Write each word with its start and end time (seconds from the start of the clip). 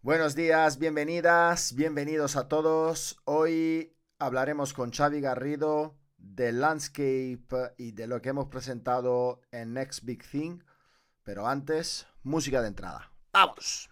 Buenos 0.00 0.36
días, 0.36 0.78
bienvenidas, 0.78 1.74
bienvenidos 1.74 2.36
a 2.36 2.46
todos. 2.46 3.20
Hoy 3.24 3.96
hablaremos 4.20 4.72
con 4.72 4.92
Xavi 4.92 5.20
Garrido 5.20 5.96
de 6.16 6.52
Landscape 6.52 7.74
y 7.76 7.90
de 7.90 8.06
lo 8.06 8.22
que 8.22 8.28
hemos 8.28 8.46
presentado 8.46 9.40
en 9.50 9.74
Next 9.74 10.04
Big 10.04 10.22
Thing. 10.22 10.60
Pero 11.24 11.48
antes, 11.48 12.06
música 12.22 12.62
de 12.62 12.68
entrada. 12.68 13.10
¡Vamos! 13.32 13.90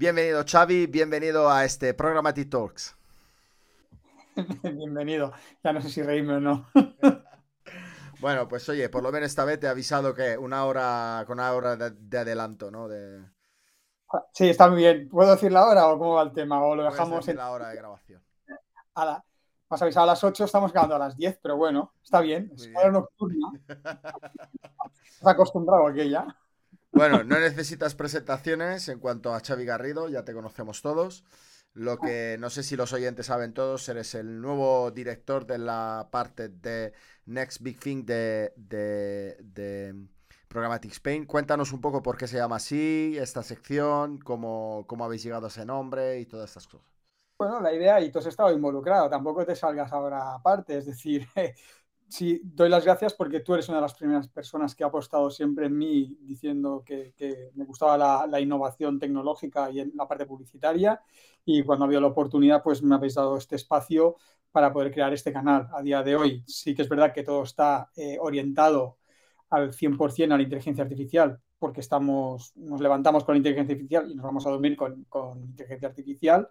Bienvenido 0.00 0.42
Xavi, 0.50 0.86
bienvenido 0.86 1.50
a 1.50 1.66
este 1.66 1.92
programa 1.92 2.32
Talks. 2.32 2.96
Bienvenido. 4.62 5.34
Ya 5.62 5.74
no 5.74 5.82
sé 5.82 5.90
si 5.90 6.02
reírme 6.02 6.36
o 6.36 6.40
no. 6.40 6.66
bueno, 8.18 8.48
pues 8.48 8.66
oye, 8.70 8.88
por 8.88 9.02
lo 9.02 9.12
menos 9.12 9.28
esta 9.28 9.44
vez 9.44 9.60
te 9.60 9.66
he 9.66 9.68
avisado 9.68 10.14
que 10.14 10.38
una 10.38 10.64
hora 10.64 11.24
con 11.26 11.38
una 11.38 11.52
hora 11.52 11.76
de, 11.76 12.18
adelanto, 12.18 12.70
¿no? 12.70 12.88
De... 12.88 13.22
Sí, 14.32 14.48
está 14.48 14.70
muy 14.70 14.78
bien. 14.78 15.06
¿Puedo 15.10 15.32
decir 15.32 15.52
la 15.52 15.66
hora 15.66 15.86
o 15.88 15.98
cómo 15.98 16.14
va 16.14 16.22
el 16.22 16.32
tema? 16.32 16.64
¿O 16.64 16.74
lo 16.74 16.84
dejamos 16.84 17.28
en 17.28 17.36
la 17.36 17.50
hora 17.50 17.68
de 17.68 17.76
grabación? 17.76 18.22
A 18.94 19.04
la... 19.04 19.24
Más 19.68 19.82
avisado 19.82 20.04
a 20.04 20.06
las 20.06 20.24
8, 20.24 20.46
estamos 20.46 20.72
quedando 20.72 20.94
a 20.94 20.98
las 20.98 21.14
10, 21.14 21.40
pero 21.42 21.58
bueno, 21.58 21.92
está 22.02 22.22
bien. 22.22 22.50
Es 22.54 22.70
hora 22.74 22.90
nocturna. 22.90 23.48
Estás 23.68 25.34
acostumbrado 25.34 25.86
a 25.86 25.90
aquella. 25.90 26.26
Bueno, 26.92 27.22
no 27.24 27.38
necesitas 27.38 27.94
presentaciones 27.94 28.88
en 28.88 28.98
cuanto 28.98 29.32
a 29.32 29.40
Xavi 29.40 29.64
Garrido, 29.64 30.08
ya 30.08 30.24
te 30.24 30.34
conocemos 30.34 30.82
todos. 30.82 31.24
Lo 31.72 31.98
que 31.98 32.36
no 32.40 32.50
sé 32.50 32.64
si 32.64 32.74
los 32.76 32.92
oyentes 32.92 33.26
saben 33.26 33.54
todos, 33.54 33.88
eres 33.88 34.16
el 34.16 34.40
nuevo 34.40 34.90
director 34.90 35.46
de 35.46 35.58
la 35.58 36.08
parte 36.10 36.48
de 36.48 36.92
Next 37.26 37.62
Big 37.62 37.78
Thing 37.78 38.04
de, 38.04 38.52
de, 38.56 39.94
Programmatic 40.48 40.90
Spain. 40.90 41.26
Cuéntanos 41.26 41.72
un 41.72 41.80
poco 41.80 42.02
por 42.02 42.16
qué 42.16 42.26
se 42.26 42.38
llama 42.38 42.56
así, 42.56 43.16
esta 43.16 43.44
sección, 43.44 44.18
cómo, 44.18 44.84
cómo 44.88 45.04
habéis 45.04 45.22
llegado 45.22 45.46
a 45.46 45.48
ese 45.48 45.64
nombre 45.64 46.18
y 46.18 46.26
todas 46.26 46.50
estas 46.50 46.66
cosas. 46.66 46.90
Bueno, 47.38 47.60
la 47.60 47.72
idea, 47.72 48.00
y 48.00 48.10
tú 48.10 48.18
has 48.18 48.26
estado 48.26 48.52
involucrado, 48.52 49.08
tampoco 49.08 49.46
te 49.46 49.54
salgas 49.54 49.92
ahora 49.92 50.34
aparte, 50.34 50.76
es 50.76 50.86
decir, 50.86 51.26
sí, 52.10 52.40
doy 52.42 52.68
las 52.68 52.84
gracias 52.84 53.14
porque 53.14 53.40
tú 53.40 53.54
eres 53.54 53.68
una 53.68 53.78
de 53.78 53.82
las 53.82 53.94
primeras 53.94 54.28
personas 54.28 54.74
que 54.74 54.84
ha 54.84 54.88
apostado 54.88 55.30
siempre 55.30 55.66
en 55.66 55.78
mí 55.78 56.16
diciendo 56.20 56.82
que, 56.84 57.14
me 57.54 57.64
gustaba 57.64 58.26
la, 58.26 58.40
innovación 58.40 58.98
tecnológica 58.98 59.70
y 59.70 59.80
en 59.80 59.92
la 59.94 60.06
parte 60.06 60.26
publicitaria 60.26 61.00
y 61.44 61.62
cuando 61.62 61.84
ha 61.84 61.86
habido 61.86 62.00
la 62.00 62.08
oportunidad 62.08 62.62
pues 62.62 62.82
me 62.82 62.94
habéis 62.94 63.14
dado 63.14 63.36
este 63.36 63.56
espacio 63.56 64.16
para 64.50 64.72
poder 64.72 64.92
crear 64.92 65.12
este 65.14 65.32
canal 65.32 65.68
a 65.72 65.82
día 65.82 66.02
de 66.02 66.16
hoy. 66.16 66.42
Sí 66.46 66.74
que 66.74 66.82
es 66.82 66.88
verdad 66.88 67.12
que 67.14 67.22
todo 67.22 67.44
está 67.44 67.90
eh, 67.96 68.18
orientado 68.20 68.98
al 69.50 69.72
100% 69.72 70.32
a 70.32 70.36
la 70.36 70.42
inteligencia 70.42 70.84
artificial 70.84 71.40
porque 71.58 71.80
estamos, 71.80 72.56
nos 72.56 72.80
levantamos 72.80 73.22
con 73.24 73.34
la 73.34 73.38
inteligencia 73.38 73.74
artificial 73.74 74.10
y 74.10 74.14
nos 74.14 74.24
vamos 74.24 74.46
a 74.46 74.50
dormir 74.50 74.76
con, 74.76 75.04
con 75.04 75.42
inteligencia 75.44 75.88
artificial 75.88 76.48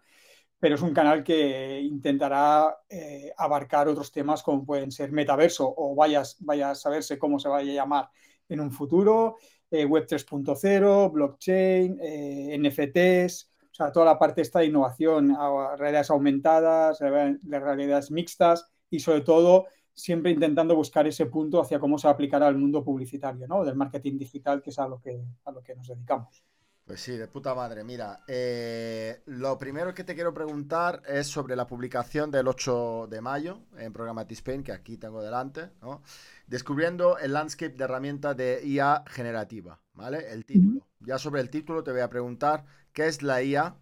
pero 0.59 0.75
es 0.75 0.81
un 0.81 0.93
canal 0.93 1.23
que 1.23 1.79
intentará 1.81 2.79
eh, 2.89 3.31
abarcar 3.37 3.87
otros 3.87 4.11
temas 4.11 4.43
como 4.43 4.65
pueden 4.65 4.91
ser 4.91 5.11
metaverso 5.11 5.73
o 5.75 5.95
vaya, 5.95 6.21
a 6.21 6.75
saberse 6.75 7.17
cómo 7.17 7.39
se 7.39 7.47
vaya 7.47 7.71
a 7.71 7.75
llamar 7.75 8.09
en 8.49 8.59
un 8.59 8.71
futuro, 8.71 9.37
eh, 9.71 9.85
Web 9.85 10.05
3.0, 10.07 11.11
blockchain, 11.11 11.99
eh, 12.01 12.57
NFTs, 12.59 13.49
o 13.71 13.73
sea, 13.73 13.91
toda 13.91 14.05
la 14.05 14.19
parte 14.19 14.41
esta 14.41 14.59
de 14.59 14.65
innovación, 14.65 15.35
realidades 15.77 16.09
aumentadas, 16.09 16.99
realidades 16.99 18.11
mixtas 18.11 18.69
y 18.89 18.99
sobre 18.99 19.21
todo 19.21 19.67
siempre 19.93 20.31
intentando 20.31 20.75
buscar 20.75 21.07
ese 21.07 21.27
punto 21.27 21.61
hacia 21.61 21.79
cómo 21.79 21.97
se 21.97 22.07
aplicará 22.07 22.47
al 22.47 22.57
mundo 22.57 22.83
publicitario, 22.83 23.47
¿no? 23.47 23.63
Del 23.63 23.75
marketing 23.75 24.17
digital, 24.17 24.61
que 24.61 24.71
es 24.71 24.79
a 24.79 24.87
lo 24.87 24.99
que, 24.99 25.21
a 25.45 25.51
lo 25.51 25.61
que 25.61 25.75
nos 25.75 25.87
dedicamos. 25.87 26.43
Pues 26.89 27.01
sí, 27.01 27.15
de 27.17 27.27
puta 27.27 27.53
madre. 27.53 27.83
Mira, 27.83 28.23
eh, 28.27 29.21
lo 29.27 29.59
primero 29.59 29.93
que 29.93 30.03
te 30.03 30.15
quiero 30.15 30.33
preguntar 30.33 31.03
es 31.05 31.27
sobre 31.27 31.55
la 31.55 31.67
publicación 31.67 32.31
del 32.31 32.47
8 32.47 33.05
de 33.07 33.21
mayo 33.21 33.59
en 33.77 33.93
Programmatic 33.93 34.31
Spain, 34.39 34.63
que 34.63 34.71
aquí 34.71 34.97
tengo 34.97 35.21
delante, 35.21 35.69
¿no? 35.83 36.01
Descubriendo 36.47 37.19
el 37.19 37.33
landscape 37.33 37.75
de 37.75 37.83
herramienta 37.83 38.33
de 38.33 38.61
IA 38.65 39.03
generativa, 39.05 39.79
¿vale? 39.93 40.31
El 40.33 40.45
título. 40.45 40.87
Ya 41.01 41.19
sobre 41.19 41.41
el 41.41 41.51
título 41.51 41.83
te 41.83 41.91
voy 41.91 42.01
a 42.01 42.09
preguntar, 42.09 42.65
¿qué 42.91 43.05
es 43.05 43.21
la 43.21 43.43
IA 43.43 43.75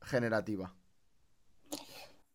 generativa? 0.00 0.76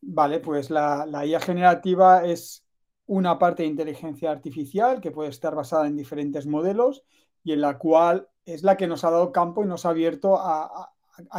Vale, 0.01 0.39
pues 0.39 0.69
la, 0.69 1.05
la 1.05 1.25
IA 1.25 1.39
generativa 1.39 2.25
es 2.25 2.63
una 3.05 3.37
parte 3.39 3.63
de 3.63 3.69
inteligencia 3.69 4.31
artificial 4.31 4.99
que 5.01 5.11
puede 5.11 5.29
estar 5.29 5.55
basada 5.55 5.87
en 5.87 5.95
diferentes 5.97 6.45
modelos 6.45 7.03
y 7.43 7.51
en 7.51 7.61
la 7.61 7.77
cual 7.77 8.27
es 8.45 8.63
la 8.63 8.77
que 8.77 8.87
nos 8.87 9.03
ha 9.03 9.11
dado 9.11 9.31
campo 9.31 9.63
y 9.63 9.67
nos 9.67 9.85
ha 9.85 9.89
abierto 9.89 10.37
a, 10.37 10.89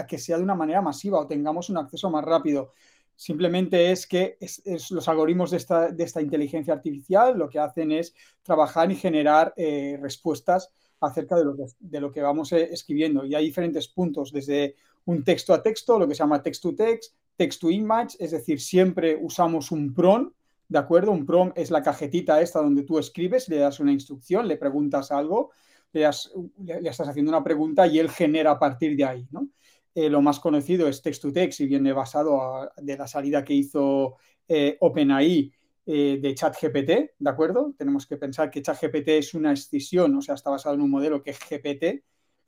que 0.08 0.18
sea 0.18 0.36
de 0.36 0.44
una 0.44 0.54
manera 0.54 0.80
masiva 0.80 1.18
o 1.18 1.26
tengamos 1.26 1.68
un 1.68 1.78
acceso 1.78 2.10
más 2.10 2.24
rápido. 2.24 2.72
Simplemente 3.16 3.92
es 3.92 4.06
que 4.06 4.38
los 4.90 5.08
algoritmos 5.08 5.50
de 5.50 5.56
esta, 5.56 6.22
inteligencia 6.22 6.74
artificial 6.74 7.38
lo 7.38 7.48
que 7.48 7.58
hacen 7.58 7.92
es 7.92 8.14
trabajar 8.42 8.90
y 8.90 8.96
generar 8.96 9.52
eh, 9.56 9.98
respuestas 10.00 10.70
acerca 11.00 11.36
de 11.36 11.44
lo, 11.44 11.56
que, 11.56 11.64
de 11.78 12.00
lo 12.00 12.10
que 12.10 12.22
vamos 12.22 12.52
eh, 12.52 12.68
escribiendo. 12.72 13.24
Y 13.24 13.34
hay 13.34 13.44
diferentes 13.44 13.88
puntos, 13.88 14.32
desde 14.32 14.76
un 15.04 15.22
texto 15.22 15.52
a 15.52 15.62
texto, 15.62 15.98
lo 15.98 16.08
que 16.08 16.14
se 16.14 16.20
llama 16.20 16.42
text 16.42 16.62
to 16.62 16.74
text, 16.74 17.14
text 17.36 17.60
to 17.60 17.70
image, 17.70 18.16
es 18.18 18.30
decir, 18.30 18.60
siempre 18.60 19.18
usamos 19.20 19.70
un 19.70 19.92
prompt, 19.92 20.34
¿de 20.68 20.78
acuerdo? 20.78 21.10
Un 21.10 21.26
prompt 21.26 21.58
es 21.58 21.70
la 21.70 21.82
cajetita 21.82 22.40
esta 22.40 22.60
donde 22.60 22.84
tú 22.84 22.98
escribes, 22.98 23.48
le 23.48 23.58
das 23.58 23.80
una 23.80 23.92
instrucción, 23.92 24.48
le 24.48 24.56
preguntas 24.56 25.10
algo 25.10 25.50
le, 26.00 26.88
estás 26.88 27.08
haciendo 27.08 27.30
una 27.30 27.44
pregunta 27.44 27.86
y 27.86 27.98
él 27.98 28.10
genera 28.10 28.52
a 28.52 28.58
partir 28.58 28.96
de 28.96 29.04
ahí. 29.04 29.26
¿no? 29.30 29.48
Eh, 29.94 30.10
lo 30.10 30.20
más 30.20 30.40
conocido 30.40 30.88
es 30.88 31.02
text 31.02 31.22
to 31.22 31.32
text 31.32 31.60
y 31.60 31.66
viene 31.66 31.92
basado 31.92 32.70
de 32.76 32.96
la 32.96 33.06
salida 33.06 33.44
que 33.44 33.54
hizo 33.54 34.16
eh, 34.48 34.76
OpenAI 34.80 35.52
eh, 35.86 36.18
de 36.20 36.34
ChatGPT, 36.34 36.88
¿de 37.18 37.30
acuerdo? 37.30 37.74
Tenemos 37.76 38.06
que 38.06 38.16
pensar 38.16 38.50
que 38.50 38.62
ChatGPT 38.62 39.08
es 39.08 39.34
una 39.34 39.52
escisión, 39.52 40.16
o 40.16 40.22
sea, 40.22 40.34
está 40.34 40.50
basado 40.50 40.74
en 40.74 40.80
un 40.80 40.90
modelo 40.90 41.22
que 41.22 41.30
es 41.30 41.38
GPT, 41.38 42.02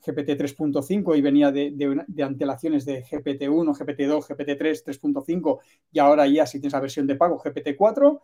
GPT 0.05 0.37
3.5 0.37 1.17
y 1.17 1.21
venía 1.21 1.53
de, 1.53 1.73
de, 1.73 2.23
antelaciones 2.23 2.84
de 2.84 3.05
GPT-1, 3.05 3.77
GPT-2, 3.77 4.27
GPT-3, 4.27 4.84
3.5 4.84 5.61
y 5.93 5.99
ahora 5.99 6.27
ya 6.27 6.47
si 6.47 6.61
tienes 6.61 6.73
la 6.73 6.81
versión 6.81 7.07
de 7.07 7.17
pago 7.17 7.39
GPT-4 7.39 8.21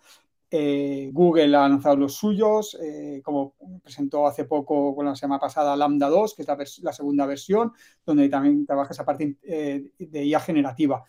eh, 0.55 1.09
Google 1.11 1.57
ha 1.57 1.67
lanzado 1.67 1.97
los 1.97 2.13
suyos, 2.13 2.77
eh, 2.79 3.23
como 3.25 3.55
presentó 3.83 4.27
hace 4.27 4.45
poco, 4.45 4.95
con 4.95 5.07
la 5.07 5.17
semana 5.17 5.41
pasada, 5.41 5.75
Lambda 5.75 6.11
2, 6.11 6.35
que 6.35 6.43
es 6.43 6.79
la, 6.81 6.93
segunda 6.93 7.25
versión, 7.25 7.73
donde 8.05 8.29
también 8.29 8.67
trabaja 8.67 8.93
esa 8.93 9.03
parte 9.03 9.39
eh, 9.43 9.93
de 9.99 10.25
IA 10.27 10.41
generativa. 10.41 11.03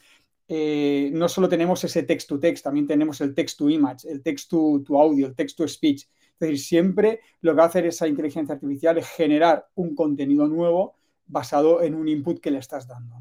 no 0.48 1.28
solo 1.28 1.50
tenemos 1.50 1.84
ese 1.84 2.04
text 2.04 2.30
to 2.30 2.40
text, 2.40 2.64
también 2.64 2.88
tenemos 2.88 3.20
el 3.20 3.34
text 3.36 3.58
to 3.58 3.70
image, 3.70 4.08
el 4.08 4.24
text 4.24 4.50
to, 4.50 4.81
audio, 4.98 5.28
el 5.28 5.36
text 5.36 5.58
to 5.58 5.68
speech. 5.68 6.04
Es 6.04 6.40
decir, 6.40 6.60
siempre 6.60 7.20
lo 7.42 7.52
que 7.52 7.58
va 7.58 7.64
a 7.64 7.68
hacer 7.68 7.86
esa 7.86 8.08
inteligencia 8.08 8.56
artificial 8.56 8.98
es 8.98 9.10
generar 9.10 9.68
un 9.75 9.94
contenido 9.94 10.48
nuevo 10.48 10.96
basado 11.28 11.81
en 11.81 11.96
un 11.96 12.08
input 12.08 12.40
que 12.40 12.50
le 12.50 12.60
estás 12.60 12.88
dando. 12.88 13.16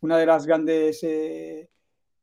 Una 0.00 0.18
de 0.18 0.26
las 0.26 0.46
grandes 0.46 1.04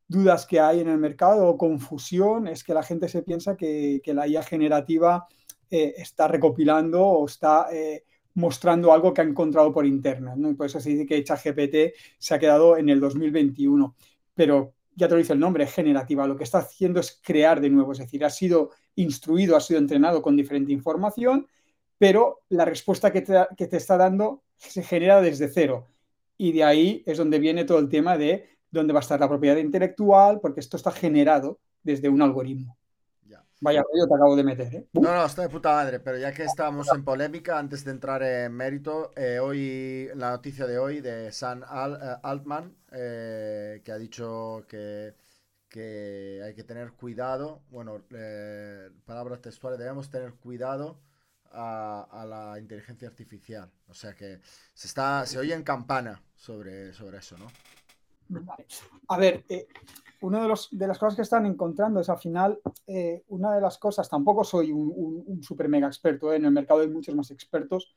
dudas 0.07 0.45
que 0.45 0.59
hay 0.59 0.79
en 0.79 0.89
el 0.89 0.97
mercado 0.97 1.47
o 1.47 1.57
confusión 1.57 2.47
es 2.47 2.63
que 2.63 2.73
la 2.73 2.83
gente 2.83 3.09
se 3.09 3.23
piensa 3.23 3.57
que, 3.57 4.01
la 4.05 4.27
IA 4.27 4.43
generativa 4.43 5.27
eh, 5.69 5.95
está 5.97 6.27
recopilando 6.27 7.05
o 7.05 7.25
está 7.25 7.67
eh, 7.71 8.03
mostrando 8.35 8.93
algo 8.93 9.13
que 9.13 9.21
ha 9.21 9.25
encontrado 9.25 9.73
por 9.73 9.85
internet. 9.85 10.35
¿no? 10.37 10.49
Y 10.49 10.53
por 10.53 10.67
eso 10.67 10.79
se 10.79 10.91
dice 10.91 11.05
que 11.05 11.23
ChatGPT 11.23 11.97
se 12.17 12.35
ha 12.35 12.39
quedado 12.39 12.77
en 12.77 12.89
el 12.89 12.99
2021. 12.99 13.95
Pero 14.33 14.73
ya 14.95 15.07
te 15.07 15.13
lo 15.13 15.19
dice 15.19 15.33
el 15.33 15.39
nombre, 15.39 15.67
generativa. 15.67 16.27
Lo 16.27 16.37
que 16.37 16.43
está 16.43 16.59
haciendo 16.59 16.99
es 16.99 17.19
crear 17.23 17.59
de 17.59 17.69
nuevo. 17.69 17.91
Es 17.91 17.97
decir, 17.97 18.23
ha 18.23 18.29
sido 18.29 18.71
instruido, 18.95 19.55
ha 19.55 19.61
sido 19.61 19.79
entrenado 19.79 20.21
con 20.21 20.35
diferente 20.35 20.71
información, 20.71 21.47
pero 21.97 22.41
la 22.49 22.65
respuesta 22.65 23.11
que 23.11 23.21
te, 23.21 23.33
que 23.57 23.67
te 23.67 23.77
está 23.77 23.97
dando 23.97 24.43
se 24.55 24.83
genera 24.83 25.21
desde 25.21 25.49
cero. 25.49 25.87
Y 26.37 26.51
de 26.51 26.63
ahí 26.63 27.03
es 27.05 27.17
donde 27.17 27.39
viene 27.39 27.65
todo 27.65 27.79
el 27.79 27.89
tema 27.89 28.17
de 28.17 28.56
dónde 28.71 28.93
va 28.93 28.99
a 28.99 29.01
estar 29.01 29.19
la 29.19 29.29
propiedad 29.29 29.57
intelectual, 29.57 30.39
porque 30.41 30.59
esto 30.59 30.77
está 30.77 30.91
generado 30.91 31.59
desde 31.83 32.09
un 32.09 32.21
algoritmo. 32.21 32.77
Vaya 33.59 33.83
yo 33.97 34.07
te 34.07 34.13
acabo 34.13 34.35
de 34.35 34.43
meter, 34.43 34.75
¿eh? 34.75 34.87
No, 34.93 35.13
no, 35.13 35.25
está 35.25 35.41
de 35.41 35.49
puta 35.49 35.71
madre, 35.71 35.99
pero 35.99 36.17
ya 36.17 36.31
que 36.31 36.43
estamos 36.43 36.87
en 36.93 37.03
polémica, 37.03 37.57
antes 37.57 37.83
de 37.83 37.91
entrar 37.91 38.21
en 38.21 38.53
mérito, 38.53 39.11
eh, 39.15 39.39
hoy, 39.39 40.09
la 40.13 40.29
noticia 40.29 40.67
de 40.67 40.77
hoy 40.77 41.01
de 41.01 41.31
San 41.31 41.63
eh, 41.63 42.15
Altman, 42.21 42.75
eh, 42.91 43.81
que 43.83 43.91
ha 43.91 43.97
dicho 43.97 44.63
que, 44.67 45.15
hay 46.43 46.53
que 46.53 46.63
tener 46.63 46.91
cuidado, 46.93 47.61
bueno, 47.69 48.03
palabras 49.05 49.41
textuales, 49.41 49.79
debemos 49.79 50.09
tener 50.09 50.33
cuidado 50.33 50.99
a, 51.51 52.25
la 52.27 52.59
inteligencia 52.59 53.07
artificial. 53.07 53.71
O 53.87 53.93
sea 53.93 54.13
que 54.13 54.39
se 54.73 54.87
está, 54.87 55.25
se 55.25 55.39
oye 55.39 55.53
en 55.53 55.63
campana 55.63 56.21
sobre, 56.35 56.93
sobre 56.93 57.17
eso, 57.17 57.37
¿no? 57.37 57.47
A 59.07 59.17
ver, 59.17 59.43
eh, 59.49 59.67
una 60.21 60.41
de, 60.41 60.53
de, 60.71 60.87
las 60.87 60.97
cosas 60.97 61.15
que 61.15 61.21
están 61.21 61.45
encontrando 61.45 61.99
es 61.99 62.09
al 62.09 62.17
final, 62.17 62.59
eh, 62.87 63.23
una 63.27 63.53
de 63.53 63.61
las 63.61 63.77
cosas, 63.77 64.09
tampoco 64.09 64.43
soy 64.43 64.71
un, 64.71 65.41
super 65.43 65.69
mega 65.69 65.87
experto, 65.87 66.33
eh, 66.33 66.37
en 66.37 66.45
el 66.45 66.51
mercado 66.51 66.81
hay 66.81 66.89
muchos 66.89 67.15
más 67.15 67.29
expertos, 67.31 67.95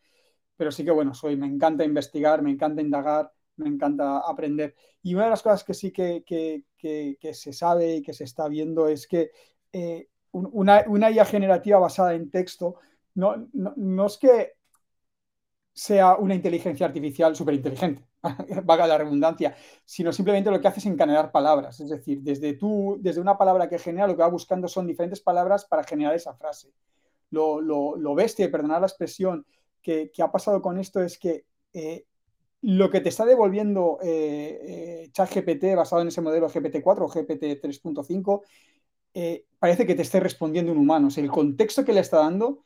pero 0.57 0.71
sí 0.71 0.85
que 0.85 0.91
bueno, 0.91 1.15
soy, 1.15 1.37
me 1.37 1.47
encanta 1.47 1.85
investigar, 1.85 2.43
me 2.43 2.51
encanta 2.51 2.83
indagar, 2.83 3.33
me 3.57 3.69
encanta 3.69 4.19
aprender. 4.19 4.75
Y 5.03 5.15
una 5.15 5.25
de 5.25 5.31
las 5.31 5.43
cosas 5.43 5.65
que 5.65 5.75
sí 5.75 5.93
que, 5.93 6.25
que, 6.27 7.35
se 7.35 7.53
sabe 7.53 7.97
y 7.97 8.03
que 8.03 8.13
se 8.13 8.25
está 8.25 8.49
viendo 8.49 8.89
es 8.89 9.07
que 9.07 9.31
eh, 9.73 10.09
una, 10.33 10.85
una, 10.89 11.11
IA 11.11 11.25
generativa 11.25 11.79
basada 11.79 12.15
en 12.15 12.31
texto 12.31 12.77
no, 13.15 13.49
no, 13.53 14.07
es 14.07 14.19
que 14.19 14.53
sea 15.73 16.17
una 16.17 16.35
inteligencia 16.35 16.87
artificial 16.87 17.35
súper 17.35 17.55
inteligente, 17.55 18.05
vaga 18.65 18.87
la 18.87 18.99
redundancia, 18.99 19.57
sino 19.85 20.13
simplemente 20.13 20.51
lo 20.51 20.61
que 20.61 20.69
hace 20.69 20.81
es 20.81 20.87
encadenar 20.87 21.33
palabras. 21.33 21.81
Es 21.81 21.91
decir, 21.91 22.21
desde, 22.23 22.55
tú, 22.55 22.99
desde 23.01 23.21
una 23.21 23.39
palabra 23.39 23.69
que 23.69 23.79
genera, 23.79 24.07
lo 24.07 24.17
que 24.17 24.23
va 24.23 24.29
buscando 24.29 24.69
son 24.69 24.87
diferentes 24.87 25.21
palabras 25.21 25.65
para 25.65 25.85
generar 25.85 26.15
esa 26.15 26.35
frase. 26.35 26.73
Lo, 27.31 27.61
lo, 27.61 27.97
lo 27.97 28.15
bestia, 28.15 28.51
perdonar 28.51 28.81
la 28.81 28.89
expresión, 28.89 29.47
que, 29.83 30.11
ha 30.23 30.31
pasado 30.31 30.61
con 30.63 30.79
esto 30.79 31.03
es 31.03 31.19
que 31.19 31.45
eh, 31.73 32.05
lo 32.63 32.91
que 32.91 33.01
te 33.01 33.09
está 33.09 33.25
devolviendo 33.25 33.99
eh, 34.03 34.61
eh, 35.05 35.11
ChatGPT 35.13 35.75
basado 35.77 36.03
en 36.03 36.09
ese 36.09 36.21
modelo 36.21 36.49
GPT-4 36.49 37.01
o 37.01 37.09
GPT 37.09 37.61
3.5 37.63 38.43
parece 39.59 39.87
que 39.87 39.95
te 39.95 40.03
esté 40.03 40.21
respondiendo 40.21 40.73
un 40.73 40.79
humano. 40.79 41.09
el 41.17 41.31
contexto 41.31 41.85
que 41.85 41.93
le 41.93 42.01
está 42.01 42.19
dando, 42.19 42.65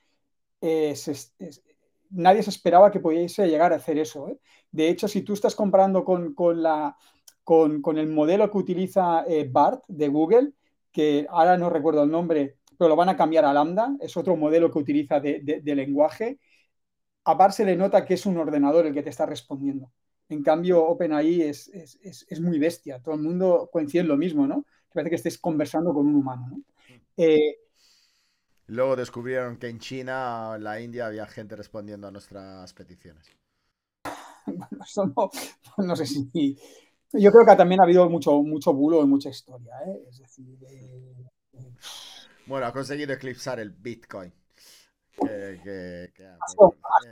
nadie 2.11 2.43
se 2.43 2.51
esperaba 2.51 2.91
que 2.91 3.01
pudiese 3.01 3.47
llegar 3.49 3.73
a 3.73 3.77
hacer 3.77 3.99
eso. 3.99 4.39
De 4.71 4.89
hecho, 4.89 5.09
si 5.09 5.23
tú 5.23 5.33
estás 5.35 5.55
comparando 5.55 6.05
con, 6.05 6.35
la, 6.62 6.97
con, 7.43 7.99
el 7.99 8.09
modelo 8.09 8.51
que 8.51 8.59
utiliza 8.59 9.25
BART 9.51 9.85
de 9.89 10.09
Google, 10.09 10.53
que 10.93 11.27
ahora 11.29 11.56
no 11.56 11.71
recuerdo 11.71 12.05
el 12.05 12.11
nombre, 12.11 12.56
pero 12.79 12.89
lo 12.89 12.97
van 12.97 13.09
a 13.09 13.17
cambiar 13.17 13.45
a 13.45 13.53
Lambda, 13.53 13.97
es 14.01 14.17
otro 14.17 14.37
modelo 14.37 14.71
que 14.71 14.79
utiliza 14.79 15.21
de 15.21 15.75
lenguaje, 15.75 16.39
a 17.25 17.35
Bar 17.35 17.53
se 17.53 17.65
le 17.65 17.77
nota 17.77 18.05
que 18.05 18.15
es 18.15 18.27
un 18.27 18.37
ordenador 18.37 18.87
el 18.87 18.95
que 18.95 19.03
te 19.03 19.11
está 19.11 19.27
respondiendo. 19.27 19.91
En 20.29 20.43
cambio, 20.43 20.85
OpenAI 20.85 21.43
es, 21.43 21.69
es, 21.69 22.41
muy 22.41 22.59
bestia. 22.59 23.01
Todo 23.01 23.15
el 23.15 23.23
mundo 23.23 23.69
coincide 23.73 24.03
en 24.03 24.09
lo 24.09 24.17
mismo, 24.17 24.47
¿no? 24.47 24.62
Que 24.62 24.95
parece 24.95 25.11
que 25.11 25.17
estés 25.17 25.39
conversando 25.39 25.93
con 25.93 26.06
un 26.06 26.15
humano, 26.15 26.47
¿no? 26.51 26.62
Eh, 27.17 27.59
Luego 28.67 28.97
descubrieron 28.97 29.59
que 29.59 29.69
en 29.69 29.79
China, 29.79 30.53
en 30.57 30.65
la 30.65 30.81
India, 30.81 31.07
había 31.07 31.27
gente 31.27 31.57
respondiendo 31.57 32.09
a 32.09 32.11
nuestras 32.11 32.73
peticiones. 32.73 33.31
bueno, 34.47 34.85
eso 34.85 35.13
no, 35.79 35.97
sé 35.97 36.07
si... 36.07 36.59
Yo 37.13 37.31
creo 37.31 37.47
que 37.47 37.57
también 37.57 37.81
ha 37.81 37.85
habido 37.85 38.09
mucho, 38.09 38.43
mucho 38.43 38.73
bulo 38.73 39.03
y 39.03 39.07
mucha 39.07 39.29
historia, 39.29 39.75
¿eh? 39.87 40.05
Es 40.09 40.19
decir... 40.19 40.59
Eh, 40.69 41.27
bueno, 42.47 42.67
ha 42.67 42.73
conseguido 42.73 43.13
eclipsar 43.13 43.61
el 43.61 43.71
Bitcoin 43.71 44.33
que, 45.17 46.11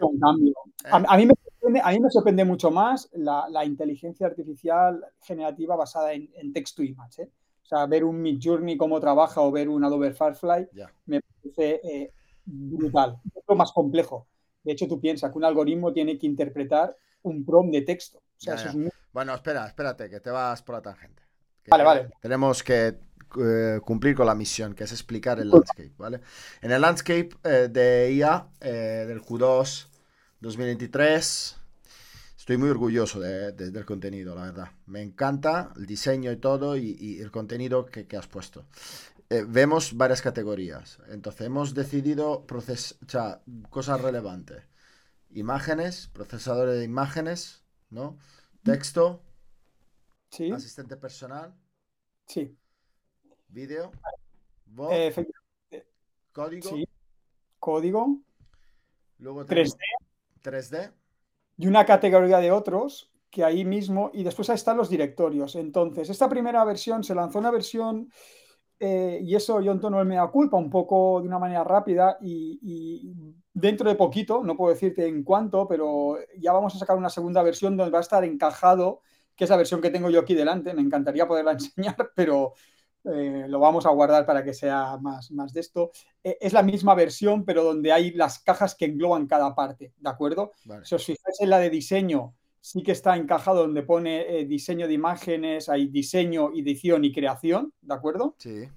un 0.01 0.19
cambio. 0.21 0.55
A, 0.91 1.17
mí 1.17 1.27
me 1.27 2.11
sorprende, 2.11 2.45
mucho 2.45 2.71
más 2.71 3.09
la, 3.13 3.65
inteligencia 3.65 4.27
artificial 4.27 5.05
generativa 5.21 5.77
basada 5.77 6.13
en, 6.13 6.53
texto 6.53 6.83
y 6.83 6.89
image. 6.89 7.23
¿eh? 7.23 7.31
O 7.63 7.67
sea, 7.67 7.87
ver 7.87 8.05
un 8.05 8.21
Mid 8.21 8.41
Journey 8.43 8.77
cómo 8.77 9.01
trabaja 9.01 9.41
o 9.41 9.51
ver 9.51 9.69
un 9.69 9.85
Adobe 9.85 10.13
Firefly 10.13 10.69
me 11.07 11.21
parece 11.43 11.81
eh, 11.85 12.12
brutal. 12.44 13.19
Es 13.35 13.43
lo 13.47 13.56
más 13.56 13.73
complejo. 13.73 14.27
De 14.62 14.73
hecho, 14.73 14.87
tú 14.87 15.00
piensas 15.00 15.31
que 15.33 15.39
un 15.39 15.44
algoritmo 15.44 15.93
tiene 15.93 16.17
que 16.19 16.27
interpretar 16.27 16.97
un 17.23 17.44
prompt 17.44 17.73
de 17.73 17.83
texto. 17.83 18.23
Bueno, 19.12 19.35
espera, 19.35 19.67
espérate, 19.67 20.09
que 20.09 20.21
te 20.21 20.31
vas 20.31 20.62
por 20.62 20.77
la 20.77 20.83
tangente. 20.83 21.23
vale, 21.69 21.85
vale. 21.85 22.11
Tenemos 22.21 22.62
que 22.62 22.97
eh, 23.39 23.81
cumplir 23.83 24.15
con 24.15 24.27
la 24.27 24.35
misión, 24.35 24.75
que 24.75 24.85
es 24.85 24.93
explicar 24.93 25.41
el 25.41 25.50
landscape, 25.50 25.93
¿vale? 25.97 26.21
En 26.61 26.71
el 26.71 26.81
landscape 26.81 27.31
eh, 27.44 27.69
de 27.71 28.12
IA 28.12 28.49
eh, 28.61 29.05
del 29.06 29.23
Q2 29.23 29.87
2023, 30.41 31.56
estoy 32.37 32.56
muy 32.56 32.69
orgulloso 32.69 33.21
del 33.21 33.85
contenido, 33.87 34.35
la 34.35 34.43
verdad. 34.43 34.69
Me 34.87 35.00
encanta 35.00 35.73
el 35.77 35.87
diseño 35.87 36.31
y 36.33 36.37
todo 36.37 36.77
y, 36.77 37.21
el 37.21 37.31
contenido 37.31 37.87
que, 37.87 38.06
has 38.17 38.27
puesto. 38.27 38.67
Vemos 39.46 39.96
varias 39.96 40.23
categorías. 40.23 40.99
Entonces, 41.08 41.46
hemos 41.46 41.75
decidido 41.75 42.46
procesar 42.46 43.43
cosas 43.70 44.00
relevantes. 44.00 44.64
Imágenes, 45.31 46.08
procesadores 46.08 46.75
de 46.75 46.84
imágenes, 46.84 47.64
¿no? 47.90 48.19
Texto, 48.62 49.23
¿Sí? 50.31 50.50
asistente 50.50 50.96
personal. 50.96 51.55
Sí. 52.26 52.56
Vídeo. 53.49 53.93
Código. 56.32 56.70
Código. 57.58 58.20
Luego 59.19 59.46
3D. 59.46 59.76
3D. 60.43 60.93
Y 61.58 61.67
una 61.67 61.84
categoría 61.84 62.38
de 62.38 62.50
otros 62.50 63.12
que 63.31 63.44
ahí 63.44 63.64
mismo, 63.64 64.11
y 64.12 64.25
después 64.25 64.50
ahí 64.50 64.56
están 64.56 64.76
los 64.76 64.90
directorios. 64.90 65.56
Entonces, 65.56 66.11
esta 66.11 66.29
primera 66.29 66.64
versión 66.64 67.02
se 67.02 67.14
lanzó 67.14 67.38
una 67.38 67.50
versión, 67.50 68.12
eh, 68.84 69.20
y 69.23 69.37
eso 69.37 69.61
yo 69.61 69.70
en 69.70 69.79
tono 69.79 70.05
me 70.05 70.17
da 70.17 70.26
culpa 70.26 70.56
un 70.56 70.69
poco 70.69 71.20
de 71.20 71.29
una 71.29 71.38
manera 71.38 71.62
rápida, 71.62 72.19
y, 72.20 72.58
y, 72.61 73.14
dentro 73.55 73.88
de 73.88 73.94
poquito, 73.94 74.43
no 74.43 74.56
puedo 74.56 74.75
decirte 74.75 75.06
en 75.06 75.23
cuánto, 75.23 75.69
pero 75.69 76.19
ya 76.37 76.52
vamos 76.52 76.75
a 76.75 76.81
sacar 76.81 76.96
una 76.96 77.08
segunda 77.08 77.44
versión 77.44 77.76
donde 77.76 77.93
va 77.93 77.99
a 77.99 78.00
estar 78.00 78.25
encajado, 78.25 79.00
que 79.37 79.44
es 79.44 79.50
la 79.50 79.56
versión 79.56 79.81
que 79.81 79.90
tengo 79.90 80.11
yo 80.11 80.19
aquí 80.19 80.34
delante, 80.34 80.75
me 80.75 80.82
encantaría 80.82 81.29
poderla 81.29 81.52
enseñar, 81.76 82.11
pero 82.17 82.55
eh, 83.05 83.46
lo 83.49 83.61
vamos 83.61 83.87
a 83.87 83.90
guardar 83.90 84.26
para 84.26 84.43
que 84.43 84.52
sea 84.52 84.96
más, 85.00 85.31
más 85.31 85.52
de 85.52 85.61
esto. 85.61 85.93
Eh, 86.25 86.38
es 86.40 86.52
la 86.52 86.64
misma 86.64 86.96
versión, 86.96 87.44
pero 87.44 87.62
donde 87.62 87.93
hay 87.93 88.11
las 88.11 88.40
cajas 88.40 88.75
que 88.75 88.87
engloban 88.87 89.29
cada 89.29 89.55
parte, 89.55 89.93
¿de 89.96 90.11
acuerdo? 90.11 90.50
Si 90.82 90.96
os 90.96 91.05
fijáis 91.05 91.40
en 91.40 91.50
la 91.50 91.61
de 91.61 91.70
diseño, 91.70 92.34
sí 92.62 92.82
que 92.82 92.93
está 92.93 93.17
encajado 93.17 93.62
donde 93.62 93.82
pone 93.82 94.20
eh, 94.23 94.47
diseño 94.47 94.87
de 94.87 94.94
imágenes, 94.94 95.69
hay 95.69 95.88
diseño, 95.88 96.50
edición 96.55 97.05
y 97.05 97.12
creación, 97.12 97.75
¿de 97.82 97.94
acuerdo? 97.94 98.37
Sí. 98.38 98.69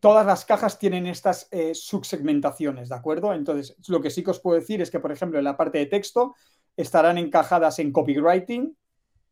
todas 0.00 0.26
las 0.26 0.44
cajas 0.44 0.78
tienen 0.78 1.06
estas 1.06 1.48
subsegmentaciones, 1.74 2.88
¿de 2.88 2.94
acuerdo? 2.96 3.32
Entonces, 3.32 3.76
lo 3.88 4.00
que 4.00 4.10
sí 4.10 4.24
que 4.24 4.32
os 4.32 4.40
puedo 4.40 4.58
decir 4.58 4.82
es 4.82 4.90
que, 4.90 4.98
por 4.98 5.12
ejemplo, 5.12 5.38
en 5.38 5.44
la 5.44 5.56
parte 5.56 5.78
de 5.78 5.86
texto 5.86 6.34
estarán 6.76 7.18
encajadas 7.18 7.78
en 7.78 7.92
copywriting, 7.92 8.76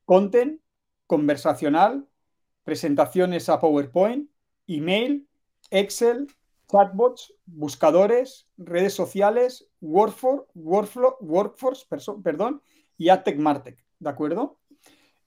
content, 0.05 0.61
conversacional, 1.07 2.07
presentaciones 2.65 3.49
a 3.49 3.59
PowerPoint, 3.59 4.31
email, 4.67 5.27
Excel, 5.71 6.27
chatbots, 6.71 7.35
buscadores, 7.47 8.49
redes 8.57 8.95
sociales, 8.95 9.69
workforce, 9.81 10.47
workflow, 10.55 11.17
workforce 11.21 11.87
perdón, 12.23 12.63
y 13.01 13.09
AdTech 13.09 13.39
Martech, 13.39 13.79
¿de 13.99 14.11
acuerdo? 14.11 14.59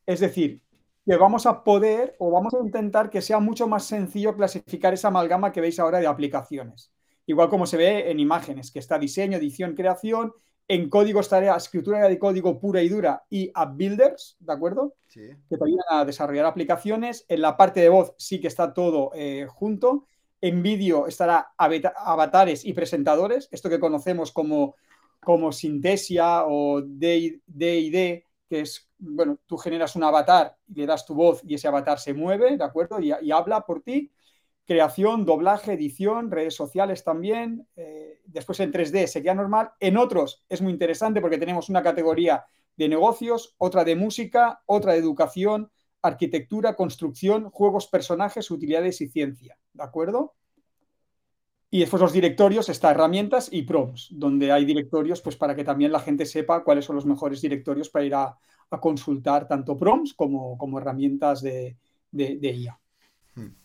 Es 0.05 0.19
decir, 0.19 0.61
que 1.03 1.17
vamos 1.17 1.47
a 1.47 1.63
poder 1.63 2.15
o 2.19 2.29
vamos 2.29 2.53
a 2.53 2.59
intentar 2.59 3.09
que 3.09 3.19
sea 3.19 3.39
mucho 3.39 3.67
más 3.67 3.85
sencillo 3.85 4.35
clasificar 4.35 4.93
esa 4.93 5.07
amalgama 5.07 5.51
que 5.51 5.59
veis 5.59 5.79
ahora 5.79 5.99
de 5.99 6.05
aplicaciones. 6.05 6.93
Igual 7.25 7.49
como 7.49 7.65
se 7.65 7.77
ve 7.77 8.11
en 8.11 8.19
imágenes, 8.19 8.69
que 8.69 8.77
está 8.77 8.99
diseño, 8.99 9.39
edición, 9.39 9.73
creación, 9.73 10.33
en 10.67 10.87
código 10.87 11.19
estaría 11.19 11.55
escritura 11.55 12.07
de 12.07 12.19
código 12.19 12.59
pura 12.59 12.83
y 12.83 12.89
dura 12.89 13.23
y 13.27 13.49
app 13.55 13.75
builders, 13.75 14.37
¿de 14.39 14.53
acuerdo? 14.53 14.93
Sí. 15.07 15.29
Que 15.49 15.57
te 15.57 15.65
ayudan 15.65 15.85
a 15.89 16.05
desarrollar 16.05 16.45
aplicaciones. 16.45 17.25
En 17.27 17.41
la 17.41 17.57
parte 17.57 17.79
de 17.79 17.89
voz 17.89 18.13
sí 18.19 18.39
que 18.39 18.49
está 18.49 18.71
todo 18.71 19.09
eh, 19.15 19.47
junto. 19.49 20.05
En 20.41 20.61
vídeo 20.61 21.07
estará 21.07 21.53
avatares 21.57 22.65
y 22.65 22.73
presentadores, 22.73 23.49
esto 23.51 23.67
que 23.67 23.79
conocemos 23.79 24.31
como, 24.31 24.75
como 25.23 25.51
Sintesia 25.51 26.45
o 26.45 26.81
DID, 26.81 28.23
que 28.49 28.61
es, 28.61 28.89
bueno, 28.97 29.39
tú 29.45 29.57
generas 29.57 29.95
un 29.95 30.03
avatar 30.03 30.57
y 30.67 30.81
le 30.81 30.85
das 30.85 31.05
tu 31.05 31.15
voz 31.15 31.41
y 31.43 31.55
ese 31.55 31.67
avatar 31.67 31.99
se 31.99 32.13
mueve, 32.13 32.57
¿de 32.57 32.63
acuerdo? 32.63 32.99
y 32.99 33.31
habla 33.31 33.61
por 33.61 33.81
ti 33.81 34.11
creación, 34.65 35.25
doblaje, 35.25 35.73
edición, 35.73 36.31
redes 36.31 36.55
sociales 36.55 37.03
también. 37.03 37.67
Eh, 37.75 38.21
después 38.25 38.59
en 38.59 38.71
3D 38.71 39.07
sería 39.07 39.33
normal. 39.33 39.71
En 39.79 39.97
otros 39.97 40.43
es 40.49 40.61
muy 40.61 40.71
interesante 40.71 41.21
porque 41.21 41.37
tenemos 41.37 41.69
una 41.69 41.83
categoría 41.83 42.45
de 42.75 42.89
negocios, 42.89 43.55
otra 43.57 43.83
de 43.83 43.95
música, 43.95 44.61
otra 44.65 44.93
de 44.93 44.99
educación, 44.99 45.71
arquitectura, 46.01 46.75
construcción, 46.75 47.49
juegos, 47.49 47.87
personajes, 47.87 48.49
utilidades 48.51 49.01
y 49.01 49.07
ciencia. 49.07 49.57
¿De 49.73 49.83
acuerdo? 49.83 50.35
Y 51.73 51.79
después 51.79 51.99
los 51.99 52.13
directorios, 52.13 52.69
está 52.69 52.91
herramientas 52.91 53.49
y 53.51 53.63
prompts, 53.63 54.09
donde 54.11 54.51
hay 54.51 54.63
directorios 54.63 55.21
pues 55.21 55.35
para 55.35 55.55
que 55.55 55.63
también 55.63 55.91
la 55.91 55.99
gente 55.99 56.23
sepa 56.23 56.63
cuáles 56.63 56.85
son 56.85 56.95
los 56.95 57.07
mejores 57.07 57.41
directorios 57.41 57.89
para 57.89 58.05
ir 58.05 58.13
a, 58.13 58.37
consultar 58.79 59.47
tanto 59.47 59.75
prompts 59.75 60.13
como, 60.13 60.55
como 60.55 60.77
herramientas 60.77 61.41
de, 61.41 61.75
IA. 62.11 62.79
Hmm. 63.33 63.55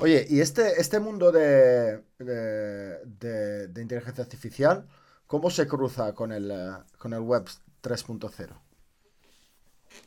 Oye, 0.00 0.26
y 0.28 0.40
este, 0.40 0.78
este 0.78 1.00
mundo 1.00 1.32
de, 1.32 2.02
de, 2.18 3.68
de, 3.68 3.80
inteligencia 3.82 4.22
artificial, 4.22 4.86
¿cómo 5.26 5.48
se 5.48 5.66
cruza 5.66 6.12
con 6.12 6.32
el, 6.32 6.52
con 6.98 7.14
el 7.14 7.20
web 7.20 7.44
3.0? 7.82 8.58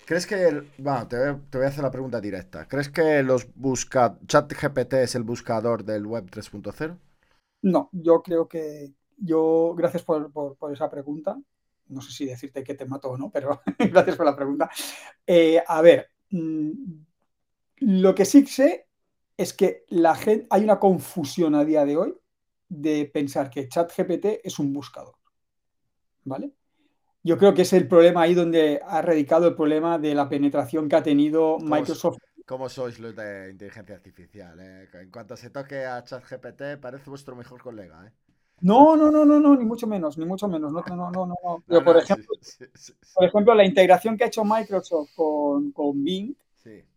¿Crees 0.06 0.28
que. 0.28 0.64
Bueno, 0.78 1.08
te 1.08 1.18
voy, 1.58 1.66
a 1.66 1.70
hacer 1.70 1.84
la 1.84 1.90
pregunta 1.90 2.22
directa. 2.22 2.68
¿Crees 2.68 2.90
que 2.90 3.24
los 3.24 3.48
busca... 3.56 4.16
ChatGPT 4.28 4.94
es 4.94 5.16
el 5.16 5.24
buscador 5.24 5.84
del 5.84 6.06
web 6.06 6.26
3.0? 6.30 6.98
No, 7.67 7.89
yo 7.91 8.24
creo 8.24 8.47
que 8.47 8.93
yo, 9.17 9.74
gracias 9.75 10.03
por, 10.03 10.31
esa 10.71 10.89
pregunta. 10.89 11.38
No 11.88 12.01
sé 12.01 12.12
si 12.12 12.25
decirte 12.25 12.63
que 12.63 12.75
te 12.75 12.86
mato 12.86 13.09
o 13.09 13.17
no, 13.17 13.29
pero 13.29 13.62
gracias 13.91 14.15
por 14.15 14.25
la 14.25 14.36
pregunta. 14.36 14.69
Eh, 15.25 15.62
a 15.65 15.81
ver, 15.81 16.09
mm, 16.29 16.71
lo 17.79 18.15
que 18.15 18.24
sí 18.24 18.45
sé 18.45 18.88
es 19.36 19.53
que 19.53 19.83
la 19.89 20.15
gente, 20.15 20.47
hay 20.50 20.63
una 20.63 20.79
confusión 20.79 21.55
a 21.55 21.65
día 21.65 21.83
de 21.83 21.97
hoy 21.97 22.15
de 22.69 23.05
pensar 23.13 23.50
que 23.50 23.67
ChatGPT 23.67 24.39
es 24.45 24.59
un 24.59 24.71
buscador. 24.71 25.15
¿Vale? 26.24 26.53
Yo 27.21 27.38
creo 27.38 27.53
que 27.53 27.63
es 27.63 27.74
el 27.74 27.89
problema 27.89 28.21
ahí 28.21 28.33
donde 28.33 28.79
ha 28.86 29.01
radicado 29.01 29.47
el 29.47 29.55
problema 29.55 30.00
de 30.00 30.15
la 30.15 30.29
penetración 30.29 30.88
que 30.88 30.95
ha 30.95 31.03
tenido 31.03 31.57
Microsoft. 31.59 32.17
¿Cómo 32.48 32.70
sois 32.70 32.98
los 32.98 33.13
de 33.13 33.51
inteligencia 33.51 33.94
artificial? 33.94 34.58
Eh? 34.62 34.88
En 34.94 35.12
cuanto 35.12 35.36
se 35.36 35.50
toque 35.50 35.84
a 35.84 36.01
ChatGPT, 36.01 36.80
parece 36.82 37.10
vuestro 37.10 37.36
mejor 37.36 37.62
colega. 37.62 38.08
¿eh? 38.08 38.12
No, 38.62 38.96
no, 38.96 39.12
no, 39.12 39.25
no, 39.25 39.38
no, 39.38 39.54
ni 39.58 39.66
mucho 39.66 39.86
menos, 39.86 40.18
ni 40.18 40.24
mucho 40.24 40.48
menos. 40.48 40.72
No, 40.72 40.82
no, 40.88 41.12
no, 41.12 41.25
no. 41.25 41.63
por, 41.84 41.98
ejemplo, 41.98 42.36
por 43.13 43.25
ejemplo, 43.25 43.54
la 43.54 43.66
integración 43.66 44.16
que 44.16 44.24
ha 44.24 44.27
hecho 44.27 44.46
Microsoft 44.46 45.10
con, 45.13 45.74
con 45.74 46.01
Bing 46.01 46.34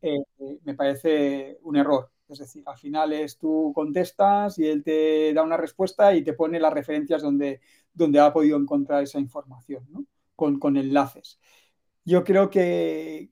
eh, 0.02 0.22
me 0.62 0.74
parece 0.74 1.58
un 1.62 1.76
error. 1.76 2.08
Es 2.28 2.38
decir, 2.38 2.62
al 2.64 2.78
final 2.78 3.12
es 3.12 3.36
tú 3.36 3.72
contestas 3.74 4.56
y 4.56 4.68
él 4.68 4.84
te 4.84 5.34
da 5.34 5.42
una 5.42 5.56
respuesta 5.56 6.14
y 6.14 6.22
te 6.22 6.32
pone 6.32 6.60
las 6.60 6.72
referencias 6.72 7.22
donde, 7.22 7.60
donde 7.92 8.20
ha 8.20 8.32
podido 8.32 8.56
encontrar 8.56 9.02
esa 9.02 9.18
información, 9.18 9.84
¿no? 9.90 10.04
con, 10.36 10.60
con 10.60 10.76
enlaces. 10.76 11.40
Yo 12.04 12.22
creo 12.22 12.48
que, 12.50 13.30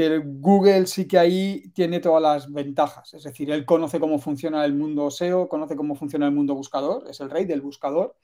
que 0.00 0.18
Google 0.24 0.86
sí 0.86 1.06
que 1.06 1.18
ahí 1.18 1.70
tiene 1.74 2.00
todas 2.00 2.22
las 2.22 2.50
ventajas. 2.50 3.12
Es 3.12 3.22
decir, 3.24 3.50
él 3.50 3.66
conoce 3.66 4.00
cómo 4.00 4.18
funciona 4.18 4.64
el 4.64 4.72
mundo 4.72 5.10
SEO, 5.10 5.46
conoce 5.46 5.76
cómo 5.76 5.94
funciona 5.94 6.24
el 6.24 6.32
mundo 6.32 6.54
buscador, 6.54 7.04
es 7.10 7.20
el 7.20 7.28
rey 7.28 7.44
del 7.44 7.60
buscador, 7.60 8.16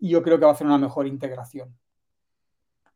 y 0.00 0.08
yo 0.08 0.24
creo 0.24 0.40
que 0.40 0.44
va 0.44 0.50
a 0.50 0.54
hacer 0.54 0.66
una 0.66 0.76
mejor 0.76 1.06
integración. 1.06 1.72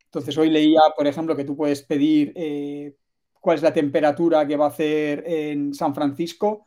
Entonces, 0.07 0.37
hoy 0.37 0.51
leía, 0.51 0.81
por 0.97 1.07
ejemplo, 1.07 1.37
que 1.37 1.45
tú 1.45 1.57
puedes 1.57 1.83
pedir 1.83 2.33
eh, 2.35 2.97
cuál 3.41 3.57
es 3.57 3.63
la 3.63 3.73
temperatura 3.73 4.45
que 4.49 4.57
va 4.57 4.65
a 4.65 4.71
hacer 4.71 5.23
en 5.25 5.73
San 5.73 5.95
Francisco 5.95 6.65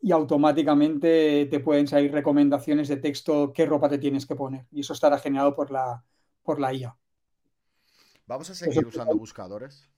y 0.00 0.12
automáticamente 0.12 1.46
te 1.46 1.58
pueden 1.58 1.88
salir 1.88 2.12
recomendaciones 2.12 2.86
de 2.86 2.98
texto 2.98 3.52
qué 3.52 3.66
ropa 3.66 3.88
te 3.88 3.98
tienes 3.98 4.26
que 4.26 4.36
poner. 4.36 4.66
Y 4.70 4.82
eso 4.82 4.92
estará 4.92 5.18
generado 5.18 5.56
por 5.56 5.72
la, 5.72 6.04
por 6.44 6.60
la 6.60 6.72
IA. 6.72 6.96
¿Vamos 8.26 8.48
a 8.50 8.54
seguir 8.54 8.86
usando 8.86 9.16
buscadores? 9.16 9.88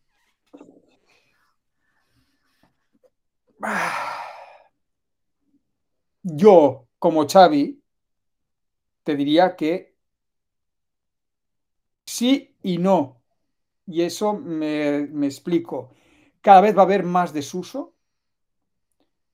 Yo, 6.22 6.88
como 6.98 7.26
Xavi, 7.26 7.80
te 9.04 9.16
diría 9.16 9.54
que 9.56 9.96
sí 12.04 12.56
y 12.62 12.78
no. 12.78 13.22
Y 13.86 14.02
eso 14.02 14.34
me, 14.34 15.04
explico. 15.26 15.94
Cada 16.40 16.60
vez 16.60 16.76
va 16.76 16.82
a 16.82 16.84
haber 16.84 17.04
más 17.04 17.32
desuso, 17.32 17.94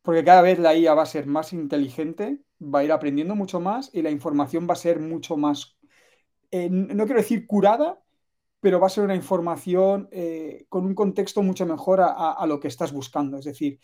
porque 0.02 0.24
cada 0.24 0.42
vez 0.42 0.58
la 0.58 0.74
IA 0.74 0.94
va 0.94 1.02
a 1.02 1.06
ser 1.06 1.26
más 1.26 1.52
inteligente, 1.52 2.40
va 2.60 2.80
a 2.80 2.84
ir 2.84 2.92
aprendiendo 2.92 3.34
mucho 3.34 3.60
más 3.60 3.90
y 3.92 4.02
la 4.02 4.10
información 4.10 4.66
va 4.68 4.74
a 4.74 4.76
ser 4.76 5.00
mucho 5.00 5.36
más, 5.36 5.78
eh, 6.50 6.68
no 6.70 7.04
quiero 7.04 7.20
decir 7.20 7.46
curada, 7.46 8.02
pero 8.60 8.80
va 8.80 8.86
a 8.88 8.90
ser 8.90 9.04
una 9.04 9.16
información 9.16 10.08
eh, 10.12 10.66
con 10.68 10.84
un 10.86 10.94
contexto 10.94 11.42
mucho 11.42 11.66
mejor 11.66 12.00
a, 12.00 12.44
lo 12.46 12.60
que 12.60 12.68
estás 12.68 12.92
buscando. 12.92 13.38
Es 13.38 13.44
decir, 13.44 13.80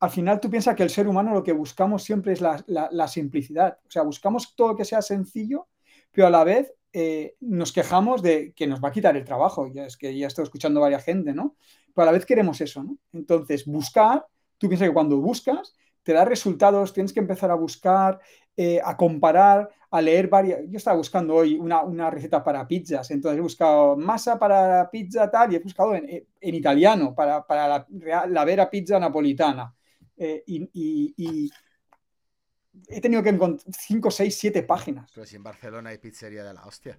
al 0.00 0.10
final 0.10 0.40
tú 0.40 0.48
piensas 0.50 0.74
que 0.74 0.82
el 0.82 0.90
ser 0.90 1.06
humano 1.06 1.34
lo 1.34 1.42
que 1.42 1.52
buscamos 1.52 2.02
siempre 2.02 2.32
es 2.32 2.40
la, 2.40 3.08
simplicidad. 3.08 3.78
O 3.86 3.90
sea, 3.90 4.02
buscamos 4.02 4.56
todo 4.56 4.74
que 4.74 4.84
sea 4.84 5.02
sencillo, 5.02 5.68
pero 6.10 6.26
a 6.26 6.30
la 6.30 6.42
vez 6.42 6.72
eh, 6.92 7.36
nos 7.40 7.72
quejamos 7.72 8.22
de 8.22 8.52
que 8.54 8.66
nos 8.66 8.82
va 8.82 8.88
a 8.88 8.92
quitar 8.92 9.16
el 9.16 9.24
trabajo. 9.24 9.68
Ya 9.68 9.84
es 9.84 9.98
que 9.98 10.16
ya 10.16 10.26
estoy 10.26 10.44
escuchando 10.44 10.80
a 10.80 10.84
varias 10.84 11.04
gente, 11.04 11.34
¿no? 11.34 11.54
Pero 11.94 12.02
a 12.02 12.06
la 12.06 12.12
vez 12.12 12.24
queremos 12.24 12.60
eso, 12.62 12.82
¿no? 12.82 12.96
Entonces, 13.12 13.66
buscar, 13.66 14.26
tú 14.56 14.68
piensas 14.68 14.88
que 14.88 14.94
cuando 14.94 15.18
buscas, 15.18 15.74
te 16.02 16.14
da 16.14 16.24
resultados, 16.24 16.94
tienes 16.94 17.12
que 17.12 17.20
empezar 17.20 17.50
a 17.50 17.54
buscar, 17.54 18.18
eh, 18.56 18.80
a 18.82 18.96
comparar, 18.96 19.68
a 19.90 20.00
leer 20.00 20.28
varias. 20.28 20.60
Yo 20.68 20.78
estaba 20.78 20.96
buscando 20.96 21.34
hoy 21.34 21.56
una, 21.56 22.10
receta 22.10 22.42
para 22.42 22.66
pizzas, 22.66 23.10
entonces 23.10 23.38
he 23.38 23.42
buscado 23.42 23.96
masa 23.96 24.38
para 24.38 24.90
pizza 24.90 25.30
tal 25.30 25.52
y 25.52 25.56
he 25.56 25.60
buscado 25.60 25.94
en, 25.94 26.26
italiano 26.40 27.14
para, 27.14 27.44
la, 28.28 28.44
vera 28.44 28.70
pizza 28.70 28.98
napolitana. 28.98 29.74
Eh, 30.22 30.44
y, 30.46 31.50
he 32.88 33.00
tenido 33.00 33.22
que 33.22 33.30
encontrar 33.30 33.74
5, 33.74 34.10
6, 34.10 34.36
7 34.38 34.62
páginas. 34.62 35.10
Pero 35.14 35.26
si 35.26 35.36
en 35.36 35.42
Barcelona 35.42 35.90
hay 35.90 35.98
pizzería 35.98 36.44
de 36.44 36.52
la 36.52 36.64
hostia. 36.64 36.98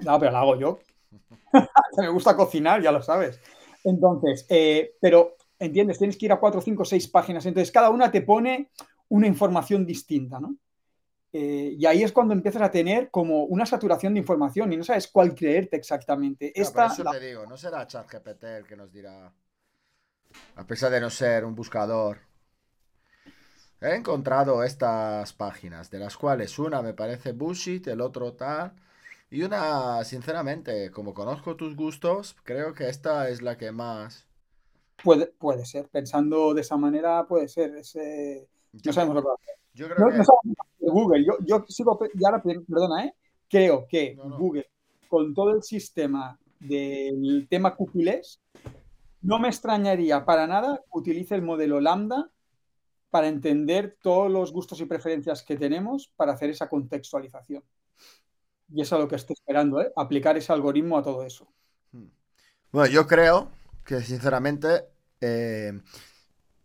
No, 0.00 0.18
pero 0.18 0.32
la 0.32 0.40
hago 0.40 0.58
yo. 0.58 0.78
Me 1.98 2.08
gusta 2.08 2.36
cocinar, 2.36 2.82
ya 2.82 2.90
lo 2.90 3.00
sabes. 3.00 3.40
Entonces, 3.84 4.44
eh, 4.48 4.96
pero, 5.00 5.36
¿entiendes? 5.58 5.98
Tienes 5.98 6.16
que 6.16 6.26
ir 6.26 6.32
a 6.32 6.40
4, 6.40 6.60
5, 6.60 6.84
6 6.84 7.08
páginas. 7.08 7.46
Entonces, 7.46 7.70
cada 7.70 7.90
una 7.90 8.10
te 8.10 8.22
pone 8.22 8.70
una 9.08 9.28
información 9.28 9.86
distinta, 9.86 10.40
¿no? 10.40 10.56
Eh, 11.32 11.76
y 11.78 11.86
ahí 11.86 12.02
es 12.02 12.12
cuando 12.12 12.34
empiezas 12.34 12.62
a 12.62 12.70
tener 12.70 13.10
como 13.10 13.44
una 13.44 13.64
saturación 13.64 14.14
de 14.14 14.20
información 14.20 14.72
y 14.72 14.76
no 14.76 14.84
sabes 14.84 15.08
cuál 15.08 15.34
creerte 15.34 15.76
exactamente. 15.76 16.52
Esta, 16.60 16.86
eso 16.86 17.04
te 17.04 17.20
digo, 17.20 17.46
no 17.46 17.56
será 17.56 17.86
ChatGPT 17.86 18.44
el 18.44 18.66
que 18.66 18.76
nos 18.76 18.92
dirá, 18.92 19.32
a 20.56 20.66
pesar 20.66 20.90
de 20.90 21.00
no 21.00 21.08
ser 21.08 21.44
un 21.44 21.54
buscador. 21.54 22.31
He 23.82 23.96
encontrado 23.96 24.62
estas 24.62 25.32
páginas, 25.32 25.90
de 25.90 25.98
las 25.98 26.16
cuales 26.16 26.56
una 26.60 26.82
me 26.82 26.94
parece 26.94 27.32
bullshit, 27.32 27.84
el 27.88 28.00
otro 28.00 28.34
tal. 28.34 28.72
Y 29.28 29.42
una, 29.42 30.04
sinceramente, 30.04 30.92
como 30.92 31.12
conozco 31.12 31.56
tus 31.56 31.74
gustos, 31.74 32.36
creo 32.44 32.74
que 32.74 32.88
esta 32.88 33.28
es 33.28 33.42
la 33.42 33.58
que 33.58 33.72
más... 33.72 34.28
Puede, 35.02 35.26
puede 35.26 35.66
ser, 35.66 35.88
pensando 35.88 36.54
de 36.54 36.60
esa 36.60 36.76
manera, 36.76 37.26
puede 37.26 37.48
ser. 37.48 37.74
Ese... 37.74 38.48
No 38.84 38.92
sabemos 38.92 39.16
lo 39.16 39.22
que 39.22 39.28
va 39.28 39.32
a 39.32 39.36
hacer. 39.42 39.54
Yo 39.74 39.88
creo 39.88 40.08
que... 40.10 40.88
Google. 40.90 41.24
Yo, 41.24 41.32
yo 41.44 41.64
sigo, 41.68 41.98
perdona, 41.98 43.06
¿eh? 43.06 43.14
creo 43.48 43.86
que 43.88 44.16
Google, 44.16 44.68
con 45.08 45.34
todo 45.34 45.50
el 45.50 45.62
sistema 45.62 46.38
del 46.60 47.46
tema 47.50 47.74
cookies, 47.74 48.40
no 49.22 49.38
me 49.38 49.48
extrañaría 49.48 50.24
para 50.24 50.46
nada 50.46 50.76
que 50.76 50.98
utilice 50.98 51.34
el 51.34 51.42
modelo 51.42 51.80
Lambda 51.80 52.30
para 53.12 53.28
entender 53.28 53.98
todos 54.00 54.32
los 54.32 54.52
gustos 54.52 54.80
y 54.80 54.86
preferencias 54.86 55.42
que 55.42 55.58
tenemos 55.58 56.10
para 56.16 56.32
hacer 56.32 56.48
esa 56.48 56.66
contextualización. 56.66 57.62
Y 58.72 58.80
eso 58.80 58.96
es 58.96 59.02
lo 59.02 59.06
que 59.06 59.16
estoy 59.16 59.34
esperando, 59.34 59.82
¿eh? 59.82 59.92
aplicar 59.94 60.38
ese 60.38 60.50
algoritmo 60.50 60.96
a 60.96 61.02
todo 61.02 61.22
eso. 61.22 61.46
Hmm. 61.92 62.06
Bueno, 62.70 62.90
yo 62.90 63.06
creo 63.06 63.50
que 63.84 64.00
sinceramente 64.00 64.86
eh, 65.20 65.78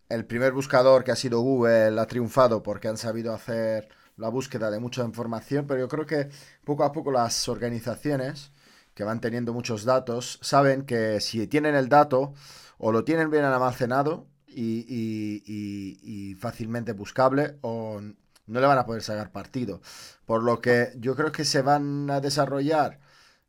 el 0.08 0.26
primer 0.26 0.54
buscador 0.54 1.04
que 1.04 1.12
ha 1.12 1.18
sido 1.18 1.42
Google 1.42 2.00
ha 2.00 2.08
triunfado 2.08 2.64
porque 2.64 2.88
han 2.88 2.98
sabido 2.98 3.34
hacer 3.34 3.90
la 4.16 4.30
búsqueda 4.30 4.72
de 4.72 4.80
mucha 4.80 5.04
información, 5.04 5.68
pero 5.68 5.82
yo 5.82 5.90
creo 5.90 6.06
que 6.06 6.30
poco 6.64 6.86
a 6.86 6.94
poco 6.94 7.12
las 7.12 7.50
organizaciones 7.50 8.54
que 8.94 9.04
van 9.04 9.20
teniendo 9.20 9.52
muchos 9.52 9.84
datos 9.84 10.40
saben 10.42 10.86
que 10.86 11.20
si 11.20 11.46
tienen 11.48 11.76
el 11.76 11.90
dato 11.90 12.34
o 12.78 12.94
lo 12.94 13.04
tienen 13.04 13.30
bien 13.30 13.44
almacenado 13.44 14.28
y, 14.58 16.36
fácilmente 16.40 16.94
buscable 16.94 17.58
o 17.62 18.02
no 18.02 18.60
le 18.60 18.68
van 18.68 18.78
a 18.78 18.86
poder 18.86 19.04
sacar 19.04 19.32
partido. 19.32 19.82
Por 20.26 20.44
lo 20.44 20.62
que 20.62 20.94
yo 20.98 21.16
creo 21.16 21.32
que 21.32 21.46
se 21.46 21.62
van 21.62 22.10
a 22.10 22.22
desarrollar 22.22 23.00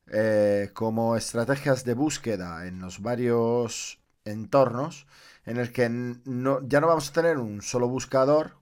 eh, 0.09 0.71
como 0.75 1.17
estrategias 1.17 1.85
de 1.85 1.95
búsqueda 1.95 2.67
en 2.67 2.81
los 2.81 3.03
varios 3.03 4.01
entornos 4.25 5.07
en 5.45 5.59
el 5.59 5.73
que 5.73 5.89
no, 5.89 6.61
ya 6.67 6.81
no 6.81 6.89
vamos 6.89 7.11
a 7.11 7.13
tener 7.13 7.39
un 7.39 7.63
solo 7.63 7.89
buscador 7.89 8.57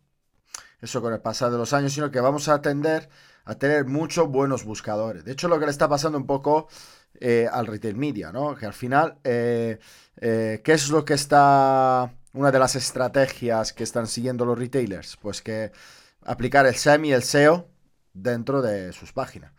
eso 0.80 1.00
con 1.00 1.12
el 1.12 1.20
pasar 1.20 1.50
de 1.50 1.58
los 1.58 1.72
años, 1.72 1.92
sino 1.92 2.10
que 2.10 2.20
vamos 2.20 2.48
a 2.48 2.60
tender 2.60 3.08
a 3.44 3.54
tener 3.54 3.86
muchos 3.86 4.28
buenos 4.28 4.64
buscadores. 4.64 5.24
De 5.24 5.32
hecho, 5.32 5.48
lo 5.48 5.58
que 5.58 5.64
le 5.66 5.70
está 5.70 5.88
pasando 5.88 6.18
un 6.18 6.26
poco 6.26 6.68
eh, 7.20 7.48
al 7.50 7.66
retail 7.66 7.96
media, 7.96 8.32
¿no? 8.32 8.54
Que 8.54 8.66
al 8.66 8.72
final, 8.74 9.18
eh, 9.24 9.78
¿qué 10.20 10.72
es 10.72 10.90
lo 10.90 11.04
que 11.04 11.14
está... 11.14 12.12
Una 12.36 12.52
de 12.52 12.58
las 12.58 12.76
estrategias 12.76 13.72
que 13.72 13.82
están 13.82 14.06
siguiendo 14.06 14.44
los 14.44 14.58
retailers? 14.58 15.16
Pues 15.16 15.40
que 15.40 15.72
aplicar 16.22 16.66
el 16.66 16.74
SEM 16.74 17.06
y 17.06 17.12
el 17.12 17.22
SEO 17.22 17.66
dentro 18.12 18.60
de 18.60 18.92
sus 18.92 19.14
páginas. 19.14 19.52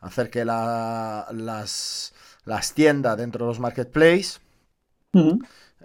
Hacer 0.00 0.30
que 0.30 0.44
las, 0.44 2.12
las 2.44 2.74
tiendas 2.74 3.16
dentro 3.16 3.44
de 3.44 3.50
los 3.50 3.60
marketplaces 3.60 4.40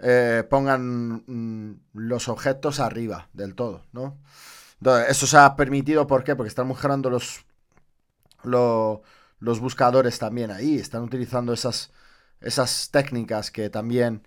eh, 0.02 0.44
pongan 0.50 1.22
mm, 1.24 1.80
los 1.94 2.28
objetos 2.28 2.80
arriba 2.80 3.28
del 3.32 3.54
todo, 3.54 3.84
¿no? 3.92 4.18
Entonces, 4.80 5.08
eso 5.10 5.28
se 5.28 5.36
ha 5.36 5.54
permitido, 5.54 6.08
¿por 6.08 6.24
qué? 6.24 6.34
Porque 6.34 6.48
están 6.48 6.66
mejorando 6.66 7.10
los, 7.10 7.44
los, 8.42 9.60
buscadores 9.60 10.18
también 10.18 10.50
ahí, 10.50 10.78
están 10.78 11.02
utilizando 11.02 11.52
esas, 11.52 11.92
esas 12.40 12.90
técnicas 12.90 13.52
que 13.52 13.70
también 13.70 14.22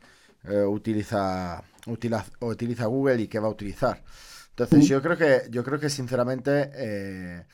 eh, 0.45 0.63
utiliza, 0.63 1.63
utiliza, 1.88 2.85
Google 2.85 3.21
y 3.21 3.27
que 3.27 3.39
va 3.39 3.47
a 3.47 3.51
utilizar. 3.51 4.03
Entonces, 4.50 4.88
yo 4.88 5.01
creo 5.01 5.17
que, 5.17 5.43
yo 5.50 5.63
creo 5.63 5.79
que 5.79 5.89
sinceramente 5.89 6.71
eh, 6.75 7.45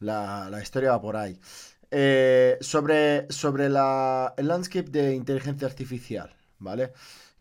la, 0.00 0.58
historia 0.60 0.90
va 0.90 1.00
por 1.00 1.16
ahí. 1.16 1.38
sobre 2.60 3.26
sobre 3.30 3.68
la, 3.68 4.34
el 4.36 4.48
landscape 4.48 4.90
de 4.90 5.14
inteligencia 5.14 5.66
artificial, 5.66 6.34
¿vale? 6.58 6.92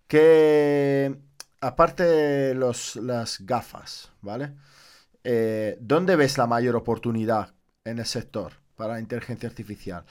que 0.08 1.20
aparte 1.62 2.54
los, 2.56 2.96
las 2.96 3.40
gafas, 3.42 4.12
¿vale? 4.22 4.54
Eh, 5.24 5.78
¿Dónde 5.82 6.16
ves 6.16 6.38
la 6.38 6.48
mayor 6.48 6.76
oportunidad 6.76 7.54
en 7.84 8.00
el 8.00 8.06
sector 8.06 8.54
para 8.76 8.94
la 8.94 9.00
inteligencia 9.00 9.50
artificial? 9.50 10.06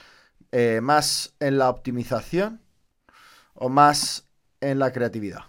Eh, 0.51 0.79
¿Más 0.81 1.35
en 1.39 1.57
la 1.57 1.69
optimización 1.69 2.61
o 3.55 3.69
más 3.69 4.26
en 4.61 4.79
la 4.79 4.91
creatividad? 4.91 5.41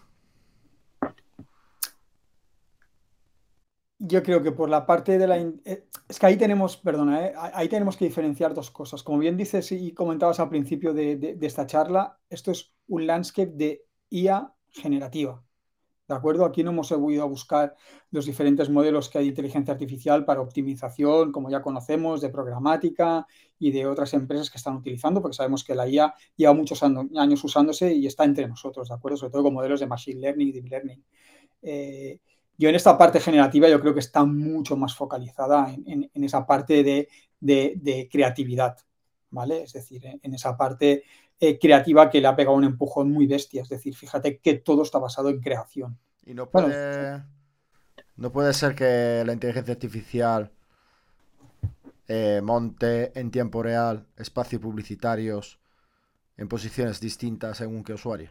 Yo 4.00 4.22
creo 4.22 4.42
que 4.42 4.52
por 4.52 4.68
la 4.68 4.86
parte 4.86 5.18
de 5.18 5.26
la... 5.26 5.38
Eh, 5.38 5.88
es 6.08 6.18
que 6.18 6.26
ahí 6.26 6.36
tenemos, 6.36 6.76
perdona, 6.76 7.32
ahí 7.52 7.68
tenemos 7.68 7.96
que 7.96 8.04
diferenciar 8.04 8.54
dos 8.54 8.70
cosas. 8.70 9.02
Como 9.02 9.18
bien 9.18 9.36
dices 9.36 9.72
y 9.72 9.92
comentabas 9.92 10.38
al 10.38 10.48
principio 10.48 10.94
de 10.94 11.36
esta 11.40 11.66
charla, 11.66 12.18
esto 12.30 12.52
es 12.52 12.72
un 12.86 13.06
landscape 13.06 13.52
de 13.54 13.84
IA 14.10 14.54
generativa. 14.70 15.44
¿De 16.08 16.14
acuerdo? 16.14 16.46
Aquí 16.46 16.64
no 16.64 16.70
hemos 16.70 16.90
ido 16.90 17.22
a 17.22 17.26
buscar 17.26 17.76
los 18.10 18.24
diferentes 18.24 18.70
modelos 18.70 19.10
que 19.10 19.18
hay 19.18 19.24
de 19.24 19.30
inteligencia 19.30 19.74
artificial 19.74 20.24
para 20.24 20.40
optimización, 20.40 21.32
como 21.32 21.50
ya 21.50 21.60
conocemos, 21.60 22.22
de 22.22 22.30
programática 22.30 23.26
y 23.58 23.72
de 23.72 23.86
otras 23.86 24.14
empresas 24.14 24.50
que 24.50 24.56
están 24.56 24.76
utilizando, 24.76 25.20
porque 25.20 25.36
sabemos 25.36 25.62
que 25.64 25.74
la 25.74 25.86
IA 25.86 26.14
lleva 26.34 26.54
muchos 26.54 26.82
años 26.82 27.44
usándose 27.44 27.92
y 27.92 28.06
está 28.06 28.24
entre 28.24 28.48
nosotros, 28.48 28.88
¿de 28.88 28.94
acuerdo? 28.94 29.18
Sobre 29.18 29.32
todo 29.32 29.42
con 29.42 29.54
modelos 29.54 29.80
de 29.80 29.86
Machine 29.86 30.20
Learning 30.20 30.48
y 30.48 30.52
Deep 30.52 30.68
Learning. 30.68 31.04
Eh, 31.60 32.20
yo 32.56 32.70
en 32.70 32.74
esta 32.74 32.96
parte 32.96 33.20
generativa 33.20 33.68
yo 33.68 33.78
creo 33.78 33.92
que 33.92 34.00
está 34.00 34.24
mucho 34.24 34.76
más 34.78 34.94
focalizada 34.94 35.74
en, 35.84 36.10
esa 36.24 36.46
parte 36.46 36.82
de, 36.82 37.08
de, 37.38 38.08
creatividad, 38.10 38.78
¿vale? 39.30 39.62
Es 39.62 39.72
decir, 39.72 40.04
en 40.04 40.34
esa 40.34 40.56
parte 40.56 41.04
eh, 41.40 41.56
creativa 41.58 42.10
que 42.10 42.20
le 42.20 42.26
ha 42.26 42.34
pegado 42.34 42.56
un 42.56 42.64
empujón 42.64 43.12
muy 43.12 43.26
bestia. 43.26 43.62
Es 43.62 43.68
decir, 43.68 43.94
fíjate 43.94 44.38
que 44.38 44.54
todo 44.54 44.82
está 44.82 44.98
basado 44.98 45.28
en 45.28 45.40
creación. 45.40 45.96
Y 46.26 46.34
no 46.34 46.50
puede, 46.50 47.22
no 48.16 48.32
puede 48.32 48.52
ser 48.54 48.74
que 48.74 49.22
la 49.24 49.32
inteligencia 49.32 49.74
artificial 49.74 50.50
eh, 52.08 52.40
monte 52.42 53.12
en 53.18 53.30
tiempo 53.30 53.62
real 53.62 54.06
espacios 54.16 54.60
publicitarios 54.60 55.60
en 56.36 56.48
posiciones 56.48 57.00
distintas 57.00 57.58
según 57.58 57.84
qué 57.84 57.92
usuario. 57.92 58.30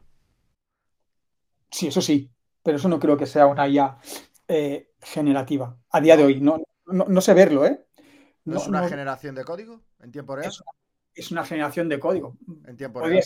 Sí, 1.72 1.88
eso 1.88 2.02
sí, 2.02 2.30
pero 2.62 2.78
eso 2.78 2.90
no 2.90 3.00
creo 3.00 3.16
que 3.16 3.26
sea 3.26 3.48
una 3.48 3.68
IA 3.70 4.00
eh, 4.50 4.92
generativa 5.00 5.78
a 5.92 6.02
día 6.02 6.18
de 6.18 6.24
hoy. 6.24 6.42
No, 6.42 6.62
no, 6.86 7.22
sé 7.22 7.34
verlo, 7.34 7.66
¿eh? 7.66 7.86
¿No, 8.44 8.58
es 8.58 8.68
una 8.68 8.88
generación 8.88 9.36
de 9.36 9.46
código 9.46 9.82
en 10.00 10.12
tiempo 10.12 10.36
real? 10.36 10.50
es 10.50 10.60
una 10.60 10.72
generación 11.46 11.90
de 11.90 12.00
código. 12.00 12.38
En 12.66 12.78
tiempo 12.78 13.02
real. 13.02 13.24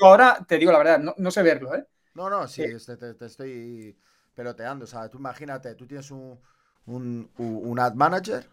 Ahora 0.00 0.44
te 0.46 0.58
digo 0.58 0.70
la 0.72 0.78
verdad, 0.78 1.00
no, 1.16 1.30
sé 1.30 1.42
verlo, 1.42 1.74
¿eh? 1.74 1.84
No, 2.14 2.30
no, 2.30 2.46
sí, 2.46 2.62
este, 2.62 2.96
te, 2.96 3.26
estoy 3.26 3.96
peloteando. 4.34 4.84
O 4.84 4.88
sea, 4.88 5.08
tú 5.08 5.18
imagínate, 5.18 5.74
tú 5.74 5.86
tienes 5.86 6.10
un, 6.10 6.38
un, 6.86 7.78
ad 7.80 7.94
manager 7.94 8.48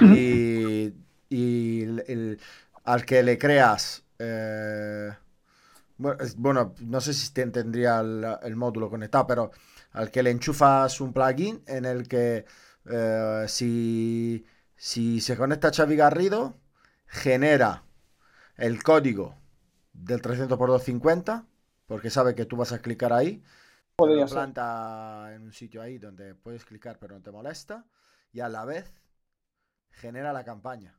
y, 0.00 0.92
al 2.84 3.04
que 3.04 3.22
le 3.22 3.38
creas. 3.38 4.04
Eh, 4.18 5.10
bueno, 5.98 6.74
no 6.80 7.00
sé 7.00 7.14
si 7.14 7.32
te 7.32 7.46
tendría 7.46 8.00
el, 8.00 8.56
módulo 8.56 8.88
conectado, 8.90 9.26
pero 9.26 9.50
al 9.92 10.10
que 10.10 10.22
le 10.22 10.30
enchufas 10.30 11.00
un 11.00 11.12
plugin 11.12 11.62
en 11.66 11.84
el 11.84 12.08
que 12.08 12.44
eh, 12.90 13.44
si, 13.48 14.44
si 14.76 15.20
se 15.20 15.36
conecta 15.36 15.68
a 15.68 15.72
Xavi 15.72 15.96
Garrido, 15.96 16.58
genera 17.06 17.85
el 18.56 18.82
código 18.82 19.34
del 19.92 20.20
300 20.20 20.56
x 20.56 20.66
250, 20.66 21.46
porque 21.86 22.10
sabe 22.10 22.34
que 22.34 22.46
tú 22.46 22.56
vas 22.56 22.72
a 22.72 22.80
clicar 22.80 23.12
ahí. 23.12 23.42
Podría 23.96 24.26
planta 24.26 25.32
en 25.34 25.42
un 25.42 25.52
sitio 25.52 25.80
ahí 25.80 25.98
donde 25.98 26.34
puedes 26.34 26.64
clicar 26.64 26.98
pero 26.98 27.14
no 27.14 27.22
te 27.22 27.30
molesta. 27.30 27.84
Y 28.32 28.40
a 28.40 28.48
la 28.48 28.64
vez 28.64 28.92
genera 29.90 30.32
la 30.32 30.44
campaña. 30.44 30.98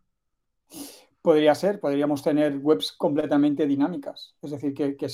Podría 1.21 1.53
ser, 1.55 1.79
podríamos 1.79 2.23
tener 2.23 2.57
webs 2.57 2.91
completamente 2.93 3.67
dinámicas. 3.67 4.35
Es 4.41 4.51
decir, 4.51 4.73
que, 4.73 4.95
que, 4.95 5.07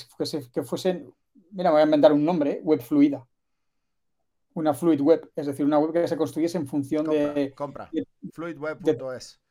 que, 0.54 0.64
fuesen, 0.64 1.14
mira, 1.52 1.72
voy 1.72 1.82
a 1.82 1.86
inventar 1.86 2.14
un 2.14 2.24
nombre, 2.24 2.62
web 2.64 2.82
fluida. 2.82 3.26
Una 4.54 4.74
fluid 4.74 5.02
web, 5.02 5.32
es 5.36 5.48
decir, 5.48 5.66
una 5.66 5.80
web 5.80 5.92
que 5.92 6.08
se 6.08 6.16
construyese 6.16 6.60
en 6.60 6.68
función 6.68 7.06
de... 7.06 7.52
Compra, 7.56 7.90
fluidweb.es. 8.32 9.42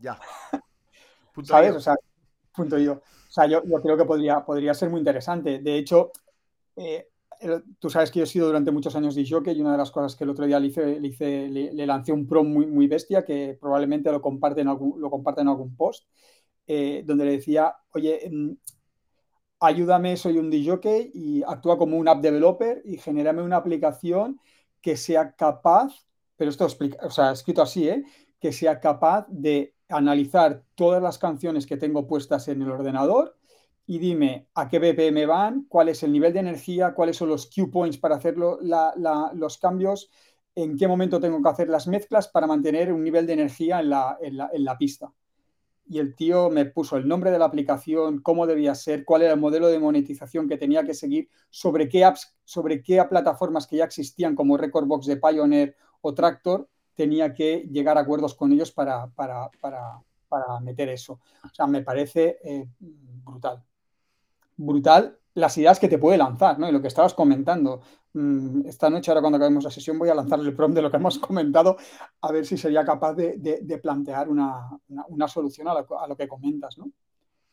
Ya. 0.00 0.18
¿Sabes? 1.42 1.74
O 1.74 1.80
sea, 1.80 1.96
punto 2.54 2.78
yo. 2.78 2.94
O 2.94 3.32
sea, 3.32 3.46
yo, 3.46 3.62
creo 3.62 3.96
que 3.96 4.04
podría, 4.04 4.44
podría 4.44 4.74
ser 4.74 4.90
muy 4.90 4.98
interesante. 4.98 5.60
De 5.60 5.76
hecho, 5.78 6.10
eh, 6.76 7.08
tú 7.78 7.88
sabes 7.88 8.10
que 8.10 8.18
yo 8.18 8.24
he 8.24 8.28
sido 8.28 8.46
durante 8.46 8.70
muchos 8.70 8.94
años 8.96 9.14
de 9.14 9.26
jockey 9.28 9.56
y 9.56 9.60
una 9.60 9.72
de 9.72 9.78
las 9.78 9.90
cosas 9.90 10.16
que 10.16 10.24
el 10.24 10.30
otro 10.30 10.46
día 10.46 10.60
le 10.60 10.66
hice, 10.68 11.48
le, 11.48 11.86
lancé 11.86 12.12
un 12.12 12.26
prom 12.26 12.52
muy, 12.52 12.66
muy 12.66 12.86
bestia 12.86 13.24
que 13.24 13.56
probablemente 13.60 14.12
lo 14.12 14.20
comparte 14.20 14.60
en 14.60 14.68
algún, 14.68 15.00
lo 15.00 15.10
comparte 15.10 15.40
en 15.40 15.48
algún 15.48 15.74
post, 15.76 16.06
eh, 16.66 17.02
donde 17.06 17.24
le 17.24 17.32
decía, 17.32 17.74
oye, 17.92 18.28
mm, 18.30 18.52
ayúdame, 19.60 20.16
soy 20.16 20.38
un 20.38 20.50
DJ 20.50 21.10
y 21.14 21.42
actúa 21.46 21.78
como 21.78 21.96
un 21.96 22.08
app 22.08 22.20
developer 22.20 22.82
y 22.84 22.98
genérame 22.98 23.42
una 23.42 23.56
aplicación 23.56 24.40
que 24.80 24.96
sea 24.96 25.34
capaz, 25.34 25.92
pero 26.36 26.50
esto 26.50 26.64
explica, 26.64 27.06
o 27.06 27.10
sea, 27.10 27.32
escrito 27.32 27.62
así, 27.62 27.88
¿eh? 27.88 28.04
que 28.38 28.52
sea 28.52 28.80
capaz 28.80 29.26
de 29.28 29.74
analizar 29.90 30.64
todas 30.74 31.02
las 31.02 31.18
canciones 31.18 31.66
que 31.66 31.76
tengo 31.76 32.06
puestas 32.06 32.48
en 32.48 32.62
el 32.62 32.70
ordenador 32.70 33.36
y 33.90 33.98
dime 33.98 34.46
a 34.54 34.68
qué 34.68 34.78
BPM 34.78 35.26
van, 35.26 35.64
cuál 35.68 35.88
es 35.88 36.04
el 36.04 36.12
nivel 36.12 36.32
de 36.32 36.38
energía, 36.38 36.94
cuáles 36.94 37.16
son 37.16 37.28
los 37.28 37.50
cue 37.50 37.66
points 37.66 37.98
para 37.98 38.14
hacer 38.14 38.36
los 38.38 39.58
cambios, 39.58 40.10
en 40.54 40.76
qué 40.76 40.86
momento 40.86 41.18
tengo 41.18 41.42
que 41.42 41.48
hacer 41.48 41.68
las 41.68 41.88
mezclas 41.88 42.28
para 42.28 42.46
mantener 42.46 42.92
un 42.92 43.02
nivel 43.02 43.26
de 43.26 43.32
energía 43.32 43.80
en 43.80 43.90
la, 43.90 44.78
pista. 44.78 45.12
Y 45.88 45.98
el 45.98 46.14
tío 46.14 46.50
me 46.50 46.66
puso 46.66 46.96
el 46.98 47.08
nombre 47.08 47.32
de 47.32 47.40
la 47.40 47.46
aplicación, 47.46 48.20
cómo 48.22 48.46
debía 48.46 48.76
ser, 48.76 49.04
cuál 49.04 49.22
era 49.22 49.34
el 49.34 49.40
modelo 49.40 49.66
de 49.66 49.80
monetización 49.80 50.48
que 50.48 50.56
tenía 50.56 50.84
que 50.84 50.94
seguir, 50.94 51.28
sobre 51.50 51.88
qué 51.88 52.04
apps, 52.04 52.36
sobre 52.44 52.82
qué 52.84 53.02
plataformas 53.10 53.66
que 53.66 53.78
ya 53.78 53.86
existían 53.86 54.36
como 54.36 54.56
Recordbox 54.56 55.06
de 55.06 55.16
Pioneer 55.16 55.74
o 56.00 56.14
Tractor, 56.14 56.68
tenía 56.94 57.32
que 57.34 57.66
llegar 57.70 57.96
a 57.98 58.02
acuerdos 58.02 58.34
con 58.34 58.52
ellos 58.52 58.72
para, 58.72 59.08
para, 59.08 60.00
meter 60.62 60.88
eso. 60.88 61.20
O 61.44 61.54
sea, 61.54 61.66
me 61.66 61.82
parece 61.82 62.38
eh, 62.44 62.68
brutal. 62.78 63.62
Brutal 64.56 65.16
las 65.34 65.56
ideas 65.58 65.78
que 65.78 65.88
te 65.88 65.98
puede 65.98 66.18
lanzar, 66.18 66.58
¿no? 66.58 66.68
Y 66.68 66.72
lo 66.72 66.80
que 66.82 66.88
estabas 66.88 67.14
comentando. 67.14 67.80
Mm, 68.12 68.66
esta 68.66 68.90
noche, 68.90 69.10
ahora 69.10 69.20
cuando 69.20 69.36
acabemos 69.36 69.64
la 69.64 69.70
sesión, 69.70 69.98
voy 69.98 70.08
a 70.08 70.14
lanzarle 70.14 70.48
el 70.48 70.56
prompt 70.56 70.74
de 70.74 70.82
lo 70.82 70.90
que 70.90 70.96
hemos 70.96 71.18
comentado, 71.20 71.76
a 72.20 72.32
ver 72.32 72.44
si 72.44 72.56
sería 72.56 72.84
capaz 72.84 73.14
de, 73.14 73.80
plantear 73.82 74.28
una, 74.28 74.68
solución 75.28 75.68
a 75.68 76.06
lo, 76.06 76.16
que 76.16 76.28
comentas, 76.28 76.78
¿no? 76.78 76.90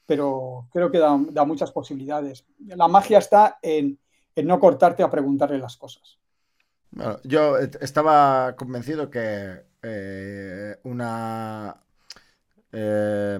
Pero 0.05 0.67
creo 0.71 0.89
que 0.89 0.99
da, 0.99 1.45
muchas 1.45 1.71
posibilidades. 1.71 2.45
La 2.59 2.87
magia 2.87 3.19
está 3.19 3.59
en 3.61 3.99
no 4.35 4.59
cortarte 4.59 5.03
a 5.03 5.09
preguntarle 5.09 5.57
las 5.57 5.77
cosas 5.77 6.19
yo 7.23 7.57
estaba 7.57 8.55
convencido 8.55 9.09
que 9.09 9.65
eh, 9.83 10.77
una 10.83 11.83
eh, 12.71 13.39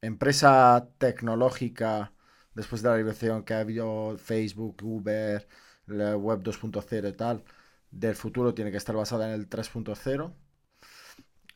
empresa 0.00 0.88
tecnológica, 0.98 2.12
después 2.54 2.82
de 2.82 2.88
la 2.90 2.96
liberación 2.96 3.44
que 3.44 3.54
ha 3.54 3.60
habido 3.60 4.16
Facebook, 4.18 4.76
Uber, 4.82 5.46
la 5.86 6.16
web 6.16 6.42
2.0 6.42 7.08
y 7.10 7.12
tal, 7.14 7.44
del 7.90 8.14
futuro 8.14 8.54
tiene 8.54 8.70
que 8.70 8.76
estar 8.78 8.96
basada 8.96 9.28
en 9.28 9.34
el 9.34 9.48
3.0. 9.48 10.32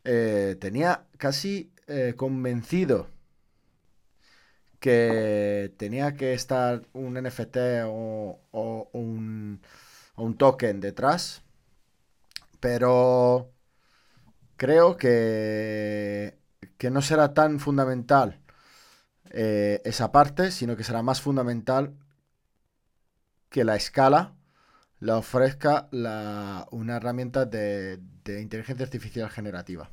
Eh, 0.05 0.57
tenía 0.61 1.07
casi 1.19 1.73
convencido 2.17 3.09
que 4.81 5.73
tenía 5.79 6.15
que 6.15 6.35
estar 6.35 6.83
un 6.93 7.15
NFT 7.15 7.57
o 7.87 8.89
un 8.93 9.61
un 10.17 10.37
token 10.37 10.81
detrás. 10.81 11.43
Pero 12.61 13.53
creo 14.57 14.97
que, 14.97 16.39
que 16.79 16.91
no 16.91 17.03
será 17.03 17.35
tan 17.35 17.61
fundamental 17.61 18.41
eh, 19.31 19.83
esa 19.85 20.13
parte, 20.13 20.51
sino 20.51 20.77
que 20.77 20.85
será 20.85 21.03
más 21.03 21.21
fundamental 21.21 21.95
que 23.51 23.65
la 23.65 23.77
escala 23.77 24.37
la 25.01 25.19
ofrezca 25.19 25.89
una 25.93 26.97
herramienta 26.97 27.45
de, 27.45 28.01
inteligencia 28.41 28.85
artificial 28.85 29.29
generativa. 29.29 29.91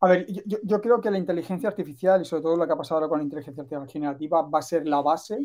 A 0.00 0.08
ver, 0.08 0.26
yo, 0.26 0.80
creo 0.80 1.00
que 1.00 1.10
la 1.10 1.18
inteligencia 1.18 1.68
artificial 1.68 2.20
y 2.20 2.24
sobre 2.26 2.42
todo 2.42 2.56
lo 2.56 2.66
que 2.66 2.72
ha 2.72 2.76
pasado 2.76 2.98
ahora 2.98 3.08
con 3.08 3.18
la 3.18 3.24
inteligencia 3.24 3.62
artificial 3.62 3.88
generativa 3.88 4.42
va 4.42 4.58
a 4.58 4.62
ser 4.62 4.86
la 4.86 5.00
base, 5.00 5.38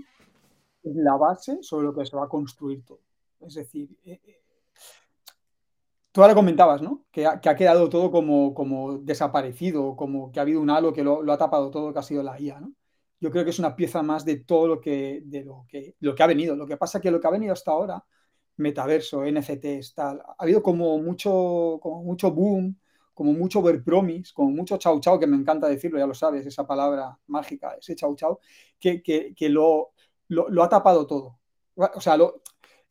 la 0.84 1.16
base 1.16 1.60
sobre 1.62 1.86
lo 1.86 1.96
que 1.96 2.06
se 2.06 2.18
va 2.18 2.26
a 2.26 2.30
construir 2.30 2.84
todo. 2.84 3.00
Es 3.42 3.56
decir, 3.56 3.98
eh, 4.06 4.20
eh, 4.24 4.42
tú 6.12 6.22
ahora 6.22 6.36
comentabas, 6.36 6.82
¿no? 6.82 7.06
Que 7.12 7.26
ha, 7.26 7.40
quedado 7.40 7.90
todo 7.90 8.12
como, 8.12 8.54
como, 8.54 8.98
desaparecido, 9.00 9.96
como 9.96 10.32
que 10.32 10.40
ha 10.40 10.44
habido 10.44 10.62
un 10.62 10.70
halo 10.70 10.94
que 10.94 11.04
lo, 11.04 11.22
lo, 11.22 11.34
ha 11.34 11.38
tapado 11.38 11.72
todo, 11.72 11.94
que 11.94 12.00
ha 12.00 12.04
sido 12.04 12.24
la 12.24 12.40
IA, 12.40 12.60
¿no? 12.60 12.74
yo 13.22 13.30
creo 13.32 13.44
que 13.44 13.52
es 13.52 13.60
una 13.60 13.76
pieza 13.76 14.02
más 14.02 14.26
de 14.26 14.38
todo 14.38 14.68
lo 14.68 14.82
que, 14.82 15.22
de 15.24 15.46
lo 15.46 15.66
que, 15.70 15.96
lo 16.00 16.16
que 16.16 16.24
ha 16.24 16.28
venido. 16.28 16.56
Lo 16.56 16.66
que 16.66 16.76
pasa 16.76 16.98
es 16.98 17.04
que 17.04 17.12
lo 17.12 17.20
que 17.22 17.28
ha 17.28 17.32
venido 17.32 17.54
hasta 17.54 17.72
ahora, 17.72 18.04
metaverso, 18.58 19.24
NFTs, 19.24 19.94
tal, 19.94 20.20
ha 20.22 20.36
habido 20.40 20.64
como 20.64 20.98
mucho, 20.98 21.80
como 21.82 22.04
mucho 22.04 22.32
boom, 22.32 22.76
como 23.14 23.34
mucho 23.34 23.60
overpromise, 23.60 24.34
como 24.34 24.50
mucho 24.50 24.78
chau 24.78 25.00
chau, 25.00 25.20
que 25.20 25.28
me 25.28 25.38
encanta 25.38 25.70
decirlo, 25.70 26.00
ya 26.00 26.08
lo 26.08 26.16
sabes, 26.16 26.48
esa 26.48 26.66
palabra 26.66 27.16
mágica, 27.28 27.76
ese 27.80 27.96
chau 27.96 28.16
chau, 28.16 28.40
que, 28.80 29.04
que, 29.04 29.36
que 29.36 29.50
lo, 29.50 29.92
lo, 30.30 30.50
lo, 30.50 30.64
ha 30.64 30.70
tapado 30.70 31.06
todo. 31.06 31.38
O 31.76 32.02
sea, 32.02 32.18
lo, 32.18 32.42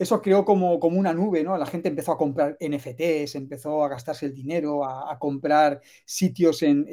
eso 0.01 0.23
creó 0.23 0.47
como, 0.47 0.81
como 0.81 0.99
una 0.99 1.13
nube, 1.13 1.45
¿no? 1.45 1.59
La 1.59 1.67
gente 1.67 1.91
empezó 1.91 2.13
a 2.13 2.17
comprar 2.17 2.57
NFTs, 2.59 3.35
empezó 3.35 3.85
a 3.85 3.89
gastarse 3.91 4.25
el 4.25 4.33
dinero, 4.33 4.83
a, 4.83 5.19
comprar 5.19 5.83
sitios 6.07 6.63
en, 6.63 6.87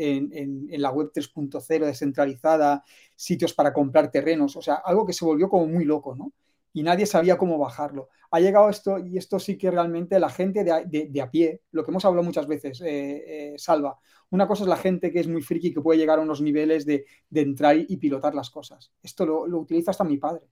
la 0.72 0.92
web 0.92 1.14
3.0 1.14 1.86
descentralizada, 1.86 2.84
sitios 3.16 3.54
para 3.54 3.72
comprar 3.72 4.12
terrenos, 4.12 4.58
o 4.58 4.62
sea, 4.62 4.76
algo 4.84 5.06
que 5.06 5.14
se 5.14 5.24
volvió 5.24 5.48
como 5.48 5.68
muy 5.68 5.86
loco, 5.86 6.18
¿no? 6.18 6.34
Y 6.74 6.84
nadie 6.84 7.06
sabía 7.06 7.38
cómo 7.38 7.58
bajarlo. 7.58 8.10
Ha 8.30 8.42
llegado 8.42 8.70
esto, 8.70 9.00
y 9.00 9.18
esto 9.18 9.40
sí 9.40 9.58
que 9.58 9.72
realmente 9.72 10.20
la 10.20 10.30
gente 10.30 10.66
de, 10.66 11.22
a 11.22 11.32
pie, 11.32 11.62
lo 11.72 11.86
que 11.86 11.92
hemos 11.92 12.04
hablado 12.04 12.26
muchas 12.26 12.46
veces, 12.46 12.82
eh, 12.82 13.54
eh, 13.54 13.56
Salva, 13.58 13.98
una 14.32 14.50
cosa 14.50 14.64
es 14.64 14.68
la 14.68 14.76
gente 14.76 15.14
que 15.14 15.22
es 15.22 15.30
muy 15.30 15.42
friki, 15.42 15.74
que 15.74 15.80
puede 15.80 15.98
llegar 15.98 16.20
a 16.20 16.24
unos 16.24 16.42
niveles 16.42 16.86
de, 16.86 17.06
entrar 17.34 17.78
y 17.78 17.96
pilotar 17.96 18.36
las 18.36 18.50
cosas. 18.50 18.92
Esto 19.02 19.26
lo, 19.26 19.48
lo 19.48 19.60
utiliza 19.60 19.92
hasta 19.92 20.04
mi 20.04 20.18
padre. 20.18 20.50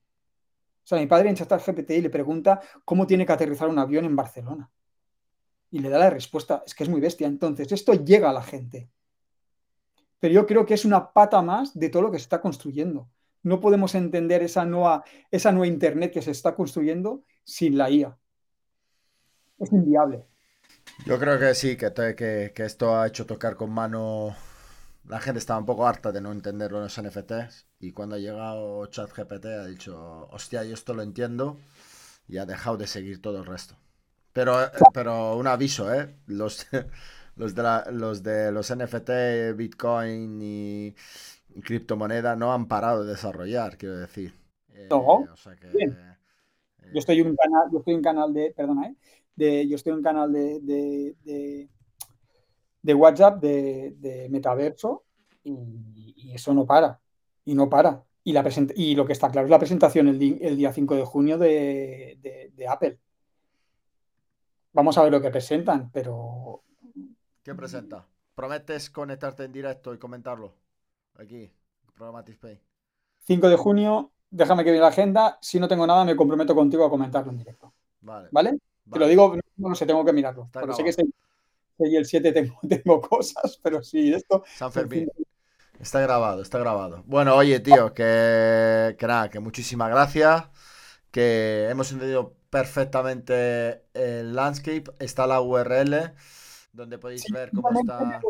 O 0.85 0.87
sea, 0.87 0.99
mi 0.99 1.07
padre 1.07 1.29
en 1.29 1.35
GPT 1.35 1.89
y 1.97 2.01
le 2.01 2.11
pregunta 2.11 2.61
cómo 2.85 3.07
tiene 3.07 3.25
que 3.25 3.33
aterrizar 3.33 3.67
un 3.67 3.79
avión 3.79 4.05
en 4.05 4.15
Barcelona. 4.15 4.69
Y 5.71 5.79
le 5.79 5.89
da 5.89 5.97
la 5.97 6.11
respuesta, 6.11 6.61
es 6.63 6.75
que 6.75 6.83
es 6.83 6.89
muy 6.89 7.01
bestia. 7.01 7.25
Entonces, 7.25 7.71
esto 7.71 7.93
llega 7.93 8.29
a 8.29 8.33
la 8.33 8.43
gente. 8.43 8.87
Pero 10.19 10.31
yo 10.35 10.45
creo 10.45 10.63
que 10.63 10.75
es 10.75 10.85
una 10.85 11.11
pata 11.11 11.41
más 11.41 11.73
de 11.73 11.89
todo 11.89 12.03
lo 12.03 12.11
que 12.11 12.19
se 12.19 12.25
está 12.25 12.39
construyendo. 12.39 13.09
No 13.41 13.59
podemos 13.59 13.95
entender 13.95 14.43
esa 14.43 14.63
nueva, 14.63 15.03
esa 15.31 15.51
nueva 15.51 15.65
Internet 15.65 16.13
que 16.13 16.21
se 16.21 16.29
está 16.29 16.53
construyendo 16.53 17.23
sin 17.43 17.79
la 17.79 17.89
IA. 17.89 18.15
Es 19.57 19.73
inviable. 19.73 20.27
Yo 21.07 21.17
creo 21.17 21.39
que 21.39 21.55
sí, 21.55 21.75
que 21.75 22.53
esto 22.57 22.95
ha 22.95 23.07
hecho 23.07 23.25
tocar 23.25 23.55
con 23.55 23.71
mano 23.71 24.35
la 25.07 25.19
gente 25.19 25.39
estaba 25.39 25.59
un 25.59 25.65
poco 25.65 25.87
harta 25.87 26.11
de 26.11 26.21
no 26.21 26.31
entender 26.31 26.71
los 26.71 27.01
NFTs 27.01 27.67
y 27.79 27.91
cuando 27.91 28.15
ha 28.15 28.19
llegado 28.19 28.85
ChatGPT 28.87 29.45
ha 29.45 29.65
dicho, 29.65 30.27
hostia, 30.31 30.63
yo 30.63 30.73
esto 30.73 30.93
lo 30.93 31.03
entiendo 31.03 31.57
y 32.27 32.37
ha 32.37 32.45
dejado 32.45 32.77
de 32.77 32.87
seguir 32.87 33.21
todo 33.21 33.39
el 33.39 33.45
resto. 33.45 33.75
Pero, 34.33 34.63
eh, 34.63 34.69
pero 34.93 35.37
un 35.37 35.47
aviso, 35.47 35.93
¿eh? 35.93 36.15
Los, 36.25 36.67
los, 37.35 37.55
de, 37.55 37.63
los 37.91 38.23
de 38.23 38.51
los 38.51 38.75
NFT, 38.75 39.55
Bitcoin 39.55 40.39
y, 40.41 40.95
criptomoneda 41.63 42.35
no 42.35 42.51
han 42.51 42.67
parado 42.67 43.03
de 43.03 43.11
desarrollar, 43.11 43.77
quiero 43.77 43.97
decir. 43.97 44.33
Eh, 44.73 44.89
yo 46.93 46.99
estoy 46.99 47.19
en 47.21 47.27
un 47.27 47.35
canal, 47.35 47.69
yo 47.71 47.79
estoy 47.79 47.93
en 47.93 48.01
canal 48.01 48.33
de, 48.33 48.53
perdona, 48.55 48.87
¿eh? 48.87 48.95
De, 49.35 49.67
yo 49.67 49.75
estoy 49.75 49.91
en 49.91 49.97
un 49.97 50.03
canal 50.03 50.31
de 50.31 50.59
de 51.23 51.69
WhatsApp 52.93 53.41
de, 53.41 54.27
metaverso 54.29 55.03
y, 55.43 56.31
eso 56.33 56.53
no 56.53 56.65
para. 56.65 56.99
Y 57.45 57.55
no 57.55 57.69
para. 57.69 58.03
Y, 58.23 58.33
la 58.33 58.43
y 58.75 58.95
lo 58.95 59.05
que 59.05 59.13
está 59.13 59.29
claro 59.29 59.47
es 59.47 59.51
la 59.51 59.59
presentación 59.59 60.07
el, 60.07 60.19
día 60.19 60.73
5 60.73 60.95
de 60.95 61.05
junio 61.05 61.37
de, 61.37 62.51
Apple. 62.67 62.99
Vamos 64.73 64.97
a 64.97 65.03
ver 65.03 65.11
lo 65.11 65.21
que 65.21 65.31
presentan, 65.31 65.89
pero... 65.91 66.63
¿Qué 67.41 67.55
presenta? 67.55 68.05
¿Prometes 68.33 68.89
conectarte 68.89 69.45
en 69.45 69.53
directo 69.53 69.93
y 69.93 69.97
comentarlo? 69.97 70.55
Aquí, 71.17 71.49
programa 71.93 72.25
Tispay. 72.25 72.59
5 73.19 73.49
de 73.49 73.55
junio, 73.55 74.11
déjame 74.29 74.65
que 74.65 74.71
vea 74.71 74.81
la 74.81 74.87
agenda. 74.87 75.37
Si 75.41 75.59
no 75.59 75.67
tengo 75.67 75.87
nada, 75.87 76.03
me 76.03 76.15
comprometo 76.15 76.53
contigo 76.53 76.83
a 76.85 76.89
comentarlo 76.89 77.31
en 77.31 77.37
directo. 77.37 77.73
Vale. 78.01 78.29
¿Vale? 78.31 78.57
Te 78.91 78.99
lo 78.99 79.07
digo, 79.07 79.35
no, 79.57 79.75
sé, 79.75 79.85
tengo 79.85 80.03
que 80.03 80.13
mirarlo. 80.13 80.49
pero 80.51 80.73
sé 80.73 80.83
que 80.83 80.93
y 81.79 81.95
el 81.95 82.05
7 82.05 82.31
tengo, 82.31 82.59
tengo 82.69 83.01
cosas, 83.01 83.59
pero 83.61 83.83
sí, 83.83 84.13
esto. 84.13 84.43
San 84.55 84.71
Fermín. 84.71 85.09
Está 85.79 85.99
grabado, 85.99 86.41
está 86.41 86.57
grabado. 86.57 87.03
Bueno, 87.05 87.35
oye, 87.35 87.59
tío, 87.59 87.93
que, 87.93 88.95
que 88.97 89.07
nada, 89.07 89.29
que 89.29 89.39
muchísimas 89.39 89.89
gracias. 89.89 90.45
Que 91.11 91.67
hemos 91.69 91.91
entendido 91.91 92.35
perfectamente 92.49 93.83
el 93.93 94.35
landscape. 94.35 94.85
Está 94.99 95.27
la 95.27 95.41
URL 95.41 96.13
donde 96.75 96.97
podéis 96.97 97.25
ver 97.31 97.51
cómo 97.51 97.69
está. 97.71 98.21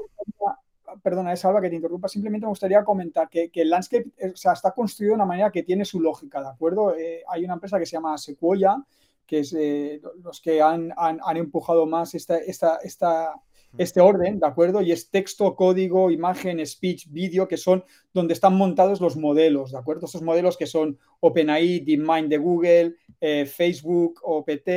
Perdona, 1.04 1.34
es 1.34 1.44
algo 1.44 1.60
que 1.60 1.70
te 1.70 1.76
interrumpa. 1.76 2.08
Simplemente 2.08 2.46
me 2.46 2.50
gustaría 2.50 2.84
comentar 2.84 3.28
que, 3.28 3.52
el 3.54 3.70
landscape 3.70 4.12
eh, 4.18 4.32
o 4.34 4.36
sea, 4.36 4.54
está 4.54 4.72
construido 4.72 5.12
de 5.12 5.16
una 5.16 5.26
manera 5.26 5.52
que 5.52 5.64
tiene 5.64 5.84
su 5.84 6.00
lógica, 6.00 6.42
¿de 6.42 6.48
acuerdo? 6.48 6.96
Eh, 6.96 7.24
hay 7.28 7.44
una 7.44 7.56
empresa 7.56 7.78
que 7.78 7.86
se 7.86 7.94
llama 7.94 8.18
Sequoia 8.18 8.78
que 9.26 9.40
es 9.40 9.54
eh, 9.54 10.02
los 10.24 10.42
que 10.42 10.62
han, 10.62 10.94
han, 10.98 11.38
empujado 11.38 11.86
más 11.86 12.16
esta, 12.16 12.38
esta, 12.38 12.78
esta, 12.84 13.34
este 13.78 14.02
orden, 14.02 14.40
¿de 14.40 14.48
acuerdo? 14.48 14.82
Y 14.82 14.92
es 14.92 15.10
texto, 15.10 15.56
código, 15.56 16.12
imagen, 16.12 16.66
speech, 16.66 17.08
vídeo, 17.10 17.48
que 17.48 17.58
son 17.58 17.84
donde 18.14 18.34
están 18.34 18.56
montados 18.56 19.02
los 19.02 19.18
modelos, 19.18 19.72
¿de 19.72 19.78
acuerdo? 19.78 20.06
Estos 20.06 20.22
modelos 20.22 20.58
que 20.58 20.68
son 20.68 20.98
OpenAI, 21.20 21.80
DeepMind 21.80 22.30
de 22.30 22.38
Google, 22.38 22.96
eh, 23.20 23.46
Facebook, 23.46 24.20
OPT, 24.24 24.70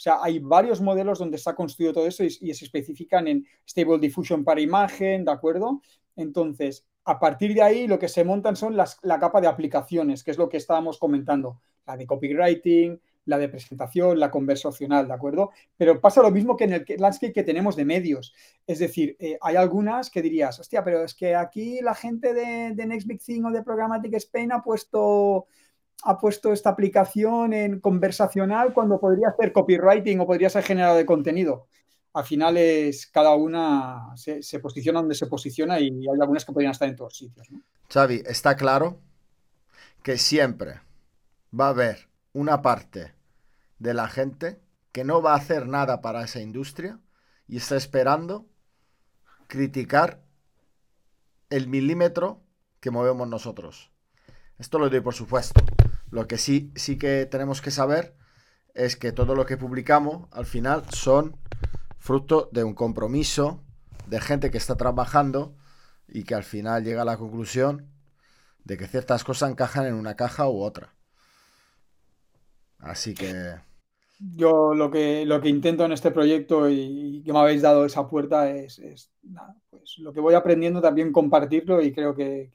o 0.00 0.02
sea, 0.02 0.18
hay 0.22 0.38
varios 0.38 0.80
modelos 0.80 1.18
donde 1.18 1.36
está 1.36 1.54
construido 1.54 1.92
todo 1.92 2.06
eso 2.06 2.24
y, 2.24 2.30
se 2.30 2.64
especifican 2.64 3.28
en 3.28 3.46
Stable 3.68 3.98
Diffusion 3.98 4.44
para 4.44 4.62
imagen, 4.62 5.26
¿de 5.26 5.30
acuerdo? 5.30 5.82
Entonces, 6.16 6.86
a 7.04 7.20
partir 7.20 7.52
de 7.52 7.60
ahí 7.60 7.86
lo 7.86 7.98
que 7.98 8.08
se 8.08 8.24
montan 8.24 8.56
son 8.56 8.78
las, 8.78 8.98
la 9.02 9.18
capa 9.18 9.42
de 9.42 9.46
aplicaciones, 9.46 10.24
que 10.24 10.30
es 10.30 10.38
lo 10.38 10.48
que 10.48 10.56
estábamos 10.56 10.98
comentando, 10.98 11.60
la 11.86 11.98
de 11.98 12.06
copywriting, 12.06 12.98
la 13.26 13.38
de 13.38 13.48
presentación, 13.48 14.18
la 14.18 14.30
conversacional, 14.30 15.06
¿de 15.06 15.14
acuerdo? 15.14 15.50
Pero 15.76 16.00
pasa 16.00 16.22
lo 16.22 16.30
mismo 16.30 16.56
que 16.56 16.64
en 16.64 16.72
el 16.72 16.84
landscape 16.98 17.32
que 17.32 17.42
tenemos 17.42 17.76
de 17.76 17.84
medios. 17.84 18.34
Es 18.66 18.78
decir, 18.78 19.16
eh, 19.18 19.38
hay 19.40 19.56
algunas 19.56 20.10
que 20.10 20.22
dirías, 20.22 20.58
hostia, 20.58 20.82
pero 20.82 21.04
es 21.04 21.14
que 21.14 21.34
aquí 21.34 21.80
la 21.80 21.94
gente 21.94 22.34
de, 22.34 22.74
Next 22.86 23.06
Big 23.06 23.22
Thing 23.22 23.44
o 23.44 23.50
de 23.50 23.62
Programmatic 23.62 24.14
Spain 24.14 24.52
ha 24.52 24.62
puesto 24.62 25.46
ha 26.02 26.16
puesto 26.16 26.50
esta 26.50 26.70
aplicación 26.70 27.52
en 27.52 27.78
conversacional 27.78 28.72
cuando 28.72 28.98
podría 28.98 29.28
hacer 29.28 29.52
copywriting 29.52 30.18
o 30.20 30.26
podría 30.26 30.48
ser 30.48 30.62
generado 30.62 30.96
de 30.96 31.04
contenido. 31.04 31.66
Al 32.14 32.24
final 32.24 32.56
es 32.56 33.06
cada 33.06 33.34
una 33.34 34.06
se, 34.16 34.58
posiciona 34.60 35.00
donde 35.00 35.14
se 35.14 35.26
posiciona 35.26 35.78
y 35.78 35.90
hay 35.90 36.20
algunas 36.20 36.46
que 36.46 36.52
podrían 36.52 36.72
estar 36.72 36.88
en 36.88 36.96
todos 36.96 37.18
sitios. 37.18 37.48
Xavi, 37.92 38.22
está 38.24 38.56
claro 38.56 38.98
que 40.02 40.16
siempre 40.16 40.80
va 41.52 41.66
a 41.66 41.70
haber 41.70 42.09
una 42.32 42.62
parte 42.62 43.14
de 43.78 43.94
la 43.94 44.08
gente 44.08 44.60
que 44.92 45.04
no 45.04 45.22
va 45.22 45.32
a 45.32 45.36
hacer 45.36 45.66
nada 45.66 46.00
para 46.00 46.24
esa 46.24 46.40
industria 46.40 47.00
y 47.46 47.56
está 47.56 47.76
esperando 47.76 48.48
criticar 49.46 50.22
el 51.48 51.66
milímetro 51.66 52.42
que 52.80 52.90
movemos 52.90 53.28
nosotros. 53.28 53.90
Esto 54.58 54.78
lo 54.78 54.90
doy 54.90 55.00
por 55.00 55.14
supuesto. 55.14 55.60
Lo 56.10 56.26
que 56.26 56.38
sí, 56.38 56.72
sí 56.74 56.98
que 56.98 57.26
tenemos 57.26 57.60
que 57.60 57.70
saber 57.70 58.16
es 58.74 58.96
que 58.96 59.12
todo 59.12 59.34
lo 59.34 59.46
que 59.46 59.56
publicamos 59.56 60.28
al 60.32 60.46
final 60.46 60.84
son 60.90 61.36
fruto 61.98 62.48
de 62.52 62.64
un 62.64 62.74
compromiso 62.74 63.64
de 64.06 64.20
gente 64.20 64.50
que 64.50 64.58
está 64.58 64.76
trabajando 64.76 65.56
y 66.08 66.24
que 66.24 66.34
al 66.34 66.44
final 66.44 66.84
llega 66.84 67.02
a 67.02 67.04
la 67.04 67.16
conclusión 67.16 67.90
de 68.64 68.76
que 68.76 68.86
ciertas 68.86 69.24
cosas 69.24 69.50
encajan 69.50 69.86
en 69.86 69.94
una 69.94 70.16
caja 70.16 70.48
u 70.48 70.62
otra. 70.62 70.94
Así 72.80 73.14
que. 73.14 73.54
Yo 74.36 74.74
lo 74.74 74.90
que, 74.90 75.24
lo 75.24 75.40
que 75.40 75.48
intento 75.48 75.86
en 75.86 75.92
este 75.92 76.10
proyecto 76.10 76.68
y, 76.68 77.22
que 77.24 77.32
me 77.32 77.38
habéis 77.38 77.62
dado 77.62 77.86
esa 77.86 78.06
puerta 78.06 78.50
es, 78.50 78.78
pues 79.70 79.96
lo 79.98 80.12
que 80.12 80.20
voy 80.20 80.34
aprendiendo 80.34 80.82
también 80.82 81.10
compartirlo 81.10 81.80
y 81.80 81.90
creo 81.90 82.14
que, 82.14 82.50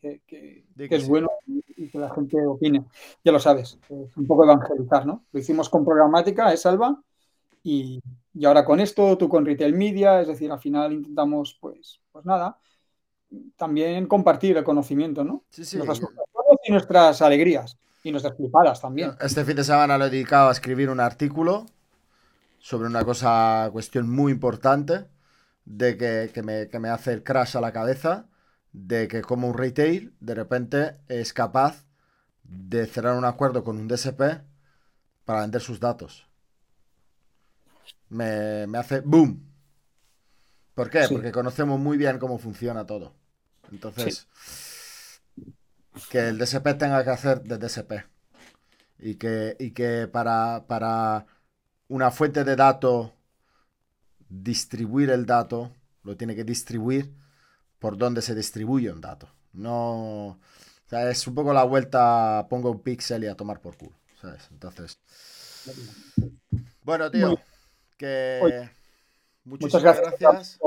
es 0.77 1.07
bueno 1.07 1.27
y 1.75 1.89
que 1.89 1.97
la 1.97 2.13
gente 2.13 2.38
opine. 2.45 2.85
Ya 3.23 3.31
lo 3.31 3.39
sabes, 3.39 3.79
es 3.89 4.15
un 4.15 4.27
poco 4.27 4.43
evangelizar, 4.43 5.07
¿no? 5.07 5.23
Lo 5.31 5.39
hicimos 5.39 5.67
con 5.67 5.83
programática, 5.83 6.53
es 6.53 6.61
Salva, 6.61 7.01
y, 7.63 7.99
ahora 8.45 8.63
con 8.63 8.79
esto, 8.79 9.17
tú 9.17 9.27
con 9.27 9.43
Retail 9.43 9.73
Media, 9.73 10.21
es 10.21 10.27
decir, 10.27 10.51
al 10.51 10.59
final 10.59 10.93
intentamos, 10.93 11.57
pues, 11.59 11.99
pues 12.11 12.23
nada, 12.25 12.59
también 13.55 14.05
compartir 14.05 14.55
el 14.55 14.63
conocimiento, 14.63 15.23
¿no? 15.23 15.43
Sí, 15.49 15.65
sí. 15.65 15.79
y 16.67 16.71
nuestras 16.71 17.23
alegrías. 17.23 17.75
Y 18.05 18.11
nuestras 18.11 18.37
flipadas 18.37 18.79
también. 18.79 19.15
Este 19.19 19.43
fin 19.43 19.55
de 19.55 19.63
semana 19.63 19.97
lo 19.97 20.05
he 20.05 20.09
dedicado 20.11 20.49
a 20.49 20.51
escribir 20.51 20.91
un 20.91 20.99
artículo 20.99 21.65
sobre 22.59 22.87
una 22.87 23.03
cosa, 23.03 23.67
cuestión 23.71 24.07
muy 24.07 24.31
importante, 24.31 25.07
de 25.65 25.97
que, 25.97 26.43
me, 26.43 26.69
que 26.69 26.79
me 26.79 26.89
hace 26.89 27.13
el 27.13 27.23
crash 27.23 27.57
a 27.57 27.61
la 27.61 27.73
cabeza, 27.73 28.27
de 28.71 29.07
que 29.07 29.23
como 29.23 29.47
un 29.47 29.57
retail 29.57 30.13
de 30.19 30.35
repente 30.35 30.97
es 31.07 31.33
capaz 31.33 31.83
de 32.43 32.85
cerrar 32.85 33.17
un 33.17 33.25
acuerdo 33.25 33.63
con 33.63 33.77
un 33.77 33.87
DSP 33.87 34.21
para 35.25 35.41
vender 35.41 35.61
sus 35.61 35.79
datos. 35.79 36.27
Me, 38.09 38.67
hace 38.77 38.99
boom. 38.99 39.43
¿Por 40.75 40.91
qué? 40.91 41.07
Porque 41.09 41.31
conocemos 41.31 41.79
muy 41.79 41.97
bien 41.97 42.19
cómo 42.19 42.37
funciona 42.37 42.85
todo. 42.85 43.13
Entonces, 43.71 44.27
que 46.10 46.29
el 46.29 46.38
DSP 46.38 46.77
tenga 46.77 47.03
que 47.03 47.10
hacer 47.10 47.41
de 47.41 47.58
DSP. 47.58 48.05
Y 48.99 49.15
que, 49.15 49.55
y 49.60 49.71
que 49.71 50.08
para, 50.08 50.65
para 50.67 51.25
una 51.88 52.12
fuente 52.12 52.43
de 52.43 52.55
datos 52.55 53.12
distribuir 54.29 55.10
el 55.10 55.25
dato, 55.25 55.71
lo 56.03 56.15
tiene 56.15 56.36
que 56.36 56.43
distribuir 56.43 57.13
por 57.79 57.97
donde 57.97 58.21
se 58.21 58.36
distribuye 58.36 58.91
un 58.91 59.01
dato. 59.01 59.29
No. 59.53 60.27
O 60.27 60.39
sea, 60.88 61.10
es 61.10 61.25
un 61.27 61.36
poco 61.36 61.53
la 61.53 61.63
vuelta, 61.63 62.47
pongo 62.49 62.71
un 62.71 62.81
pixel 62.81 63.23
y 63.23 63.27
a 63.27 63.36
tomar 63.36 63.60
por 63.60 63.77
culo. 63.77 63.95
¿sabes? 64.19 64.47
Entonces. 64.51 64.99
Bueno, 66.84 67.10
tío, 67.12 67.38
que. 67.97 68.69
Muchas 69.43 69.81
gracias, 69.81 70.60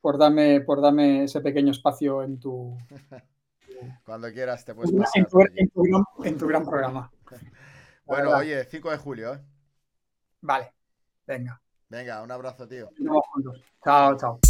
Por, 0.00 0.18
darme, 0.18 0.60
por 0.60 0.80
darme 0.80 1.24
ese 1.24 1.40
pequeño 1.40 1.72
espacio 1.72 2.22
en 2.22 2.38
tu. 2.38 2.76
Cuando 4.04 4.32
quieras 4.32 4.64
te 4.64 4.74
puedes 4.74 4.92
pasar. 4.92 5.26
En 5.54 6.36
tu, 6.38 6.46
gran, 6.46 6.64
programa. 6.66 7.10
bueno, 8.04 8.36
oye, 8.36 8.64
5 8.64 8.90
de 8.90 8.96
julio, 8.96 9.34
¿eh? 9.34 9.40
Vale, 10.40 10.72
venga. 11.26 11.60
Venga, 11.88 12.22
un 12.22 12.30
abrazo, 12.30 12.66
tío. 12.66 12.88
Chao, 13.84 14.16
chao. 14.16 14.40